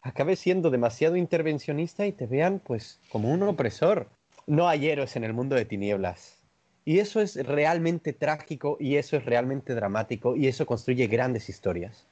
acabe 0.02 0.36
siendo 0.36 0.72
demasiado 0.72 1.16
intervencionista 1.16 2.06
y 2.06 2.12
te 2.12 2.26
vean 2.26 2.60
pues 2.60 3.00
como 3.12 3.32
un 3.32 3.44
opresor. 3.44 4.10
No 4.48 4.68
hay 4.68 4.90
héroes 4.90 5.16
en 5.16 5.24
el 5.24 5.34
mundo 5.34 5.56
de 5.56 5.66
tinieblas. 5.66 6.40
Y 6.84 7.00
eso 7.00 7.22
es 7.22 7.36
realmente 7.46 8.14
trágico 8.14 8.78
y 8.80 8.98
eso 8.98 9.18
es 9.18 9.26
realmente 9.26 9.74
dramático 9.74 10.36
y 10.36 10.48
eso 10.48 10.66
construye 10.66 11.08
grandes 11.08 11.50
historias. 11.50 12.08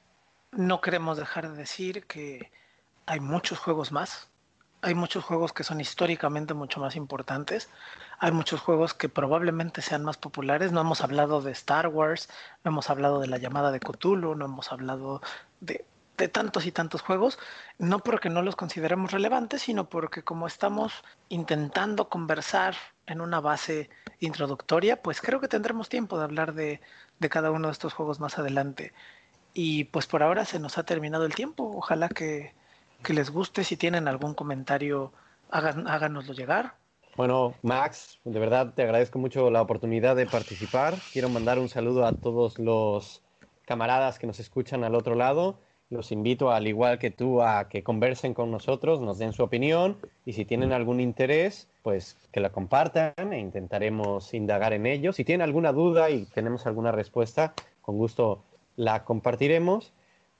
No 0.52 0.80
queremos 0.80 1.18
dejar 1.18 1.50
de 1.50 1.58
decir 1.58 2.06
que 2.06 2.50
hay 3.06 3.20
muchos 3.20 3.58
juegos 3.58 3.92
más. 3.92 4.28
Hay 4.84 4.94
muchos 4.94 5.24
juegos 5.24 5.52
que 5.52 5.64
son 5.64 5.80
históricamente 5.80 6.54
mucho 6.54 6.78
más 6.78 6.94
importantes. 6.94 7.68
Hay 8.18 8.32
muchos 8.32 8.60
juegos 8.60 8.94
que 8.94 9.08
probablemente 9.08 9.82
sean 9.82 10.04
más 10.04 10.16
populares. 10.16 10.72
No 10.72 10.80
hemos 10.80 11.00
hablado 11.00 11.40
de 11.42 11.52
Star 11.52 11.88
Wars, 11.88 12.28
no 12.62 12.70
hemos 12.70 12.90
hablado 12.90 13.20
de 13.20 13.26
la 13.26 13.38
llamada 13.38 13.72
de 13.72 13.80
Cthulhu, 13.80 14.34
no 14.34 14.44
hemos 14.44 14.70
hablado 14.72 15.22
de 15.60 15.84
de 16.16 16.28
tantos 16.28 16.66
y 16.66 16.72
tantos 16.72 17.02
juegos, 17.02 17.38
no 17.78 17.98
porque 17.98 18.30
no 18.30 18.42
los 18.42 18.56
consideremos 18.56 19.10
relevantes, 19.10 19.62
sino 19.62 19.88
porque 19.88 20.22
como 20.22 20.46
estamos 20.46 21.04
intentando 21.28 22.08
conversar 22.08 22.76
en 23.06 23.20
una 23.20 23.40
base 23.40 23.90
introductoria, 24.20 25.02
pues 25.02 25.20
creo 25.20 25.40
que 25.40 25.48
tendremos 25.48 25.88
tiempo 25.88 26.18
de 26.18 26.24
hablar 26.24 26.54
de, 26.54 26.80
cada 27.30 27.50
uno 27.50 27.68
de 27.68 27.72
estos 27.72 27.94
juegos 27.94 28.20
más 28.20 28.38
adelante. 28.38 28.92
Y 29.54 29.84
pues 29.84 30.06
por 30.06 30.22
ahora 30.22 30.44
se 30.44 30.58
nos 30.58 30.78
ha 30.78 30.84
terminado 30.84 31.24
el 31.24 31.34
tiempo. 31.34 31.72
Ojalá 31.76 32.08
que, 32.08 32.54
les 33.12 33.30
guste. 33.30 33.64
Si 33.64 33.76
tienen 33.76 34.08
algún 34.08 34.34
comentario, 34.34 35.12
hagan, 35.50 35.86
háganoslo 35.86 36.32
llegar. 36.32 36.74
Bueno, 37.16 37.54
Max, 37.62 38.18
de 38.24 38.40
verdad 38.40 38.72
te 38.74 38.82
agradezco 38.82 39.18
mucho 39.18 39.50
la 39.50 39.62
oportunidad 39.62 40.16
de 40.16 40.26
participar. 40.26 40.94
Quiero 41.12 41.28
mandar 41.28 41.58
un 41.58 41.68
saludo 41.68 42.06
a 42.06 42.12
todos 42.12 42.58
los 42.58 43.22
camaradas 43.64 44.18
que 44.18 44.26
nos 44.26 44.40
escuchan 44.40 44.84
al 44.84 44.94
otro 44.94 45.14
lado 45.14 45.58
los 45.90 46.12
invito, 46.12 46.50
al 46.50 46.66
igual 46.66 46.98
que 46.98 47.10
tú, 47.10 47.42
a 47.42 47.68
que 47.68 47.82
conversen 47.82 48.34
con 48.34 48.50
nosotros, 48.50 49.00
nos 49.00 49.18
den 49.18 49.32
su 49.32 49.42
opinión 49.42 49.96
y 50.24 50.32
si 50.32 50.44
tienen 50.44 50.72
algún 50.72 51.00
interés, 51.00 51.68
pues 51.82 52.16
que 52.32 52.40
la 52.40 52.50
compartan 52.50 53.32
e 53.32 53.38
intentaremos 53.38 54.34
indagar 54.34 54.72
en 54.72 54.86
ello. 54.86 55.12
Si 55.12 55.24
tienen 55.24 55.42
alguna 55.42 55.72
duda 55.72 56.10
y 56.10 56.24
tenemos 56.26 56.66
alguna 56.66 56.90
respuesta, 56.90 57.54
con 57.80 57.96
gusto 57.96 58.42
la 58.76 59.04
compartiremos. 59.04 59.92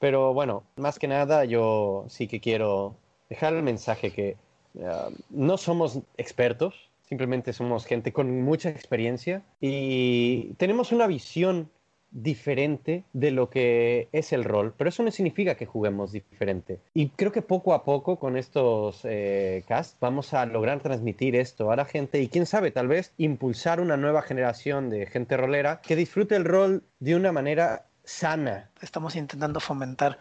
Pero 0.05 0.35
bueno, 0.35 0.65
más 0.77 0.99
que 0.99 1.09
nada 1.09 1.47
yo 1.47 2.05
sí 2.11 2.27
que 2.27 2.39
quiero 2.39 2.95
dejar 3.31 3.55
el 3.55 3.63
mensaje 3.63 4.11
que 4.11 4.37
eh, 4.79 4.91
no 5.31 5.57
somos 5.57 5.99
expertos, 6.19 6.91
simplemente 7.09 7.55
somos 7.55 7.87
gente 7.87 8.13
con 8.13 8.43
mucha 8.43 8.69
experiencia 8.69 9.41
y 9.63 10.53
tenemos 10.59 10.93
una 10.93 11.07
visión 11.07 11.71
diferente 12.11 13.05
de 13.15 13.31
lo 13.31 13.49
que 13.49 14.09
es 14.13 14.35
el 14.35 14.45
rol, 14.45 14.75
pero 14.77 14.91
eso 14.91 15.03
no 15.03 15.11
significa 15.11 15.55
que 15.55 15.65
juguemos 15.65 16.13
diferente. 16.13 16.81
Y 16.93 17.09
creo 17.09 17.33
que 17.33 17.41
poco 17.41 17.73
a 17.73 17.83
poco 17.83 18.19
con 18.19 18.37
estos 18.37 19.01
eh, 19.05 19.65
casts 19.67 19.97
vamos 20.01 20.35
a 20.35 20.45
lograr 20.45 20.81
transmitir 20.81 21.35
esto 21.35 21.71
a 21.71 21.77
la 21.77 21.87
gente 21.87 22.21
y 22.21 22.29
quién 22.29 22.45
sabe, 22.45 22.73
tal 22.73 22.89
vez 22.89 23.15
impulsar 23.17 23.81
una 23.81 23.97
nueva 23.97 24.21
generación 24.21 24.91
de 24.91 25.07
gente 25.07 25.39
rolera 25.39 25.81
que 25.81 25.97
disfrute 25.97 26.37
el 26.37 26.45
rol 26.45 26.83
de 27.01 27.17
una 27.17 27.33
manera 27.33 27.87
sana. 28.05 28.71
Estamos 28.81 29.17
intentando 29.17 29.61
fomentar 29.61 30.19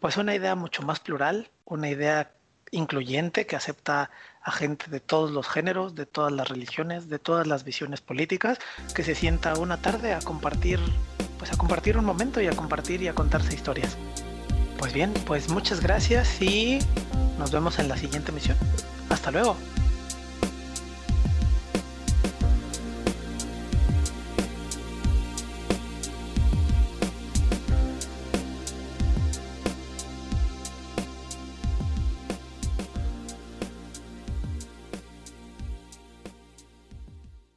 pues 0.00 0.16
una 0.16 0.34
idea 0.34 0.54
mucho 0.54 0.82
más 0.82 1.00
plural, 1.00 1.50
una 1.64 1.88
idea 1.88 2.30
incluyente 2.70 3.46
que 3.46 3.56
acepta 3.56 4.10
a 4.42 4.52
gente 4.52 4.90
de 4.90 5.00
todos 5.00 5.30
los 5.30 5.48
géneros, 5.48 5.94
de 5.94 6.06
todas 6.06 6.32
las 6.32 6.48
religiones, 6.48 7.08
de 7.08 7.18
todas 7.18 7.46
las 7.46 7.64
visiones 7.64 8.00
políticas, 8.00 8.58
que 8.94 9.02
se 9.02 9.14
sienta 9.14 9.54
una 9.54 9.78
tarde 9.78 10.12
a 10.12 10.20
compartir, 10.20 10.80
pues 11.38 11.52
a 11.52 11.56
compartir 11.56 11.96
un 11.96 12.04
momento 12.04 12.40
y 12.40 12.46
a 12.46 12.52
compartir 12.52 13.02
y 13.02 13.08
a 13.08 13.14
contarse 13.14 13.54
historias. 13.54 13.96
Pues 14.78 14.92
bien, 14.92 15.12
pues 15.26 15.48
muchas 15.48 15.80
gracias 15.80 16.40
y 16.42 16.78
nos 17.38 17.50
vemos 17.50 17.78
en 17.78 17.88
la 17.88 17.96
siguiente 17.96 18.32
misión. 18.32 18.56
Hasta 19.08 19.30
luego. 19.30 19.56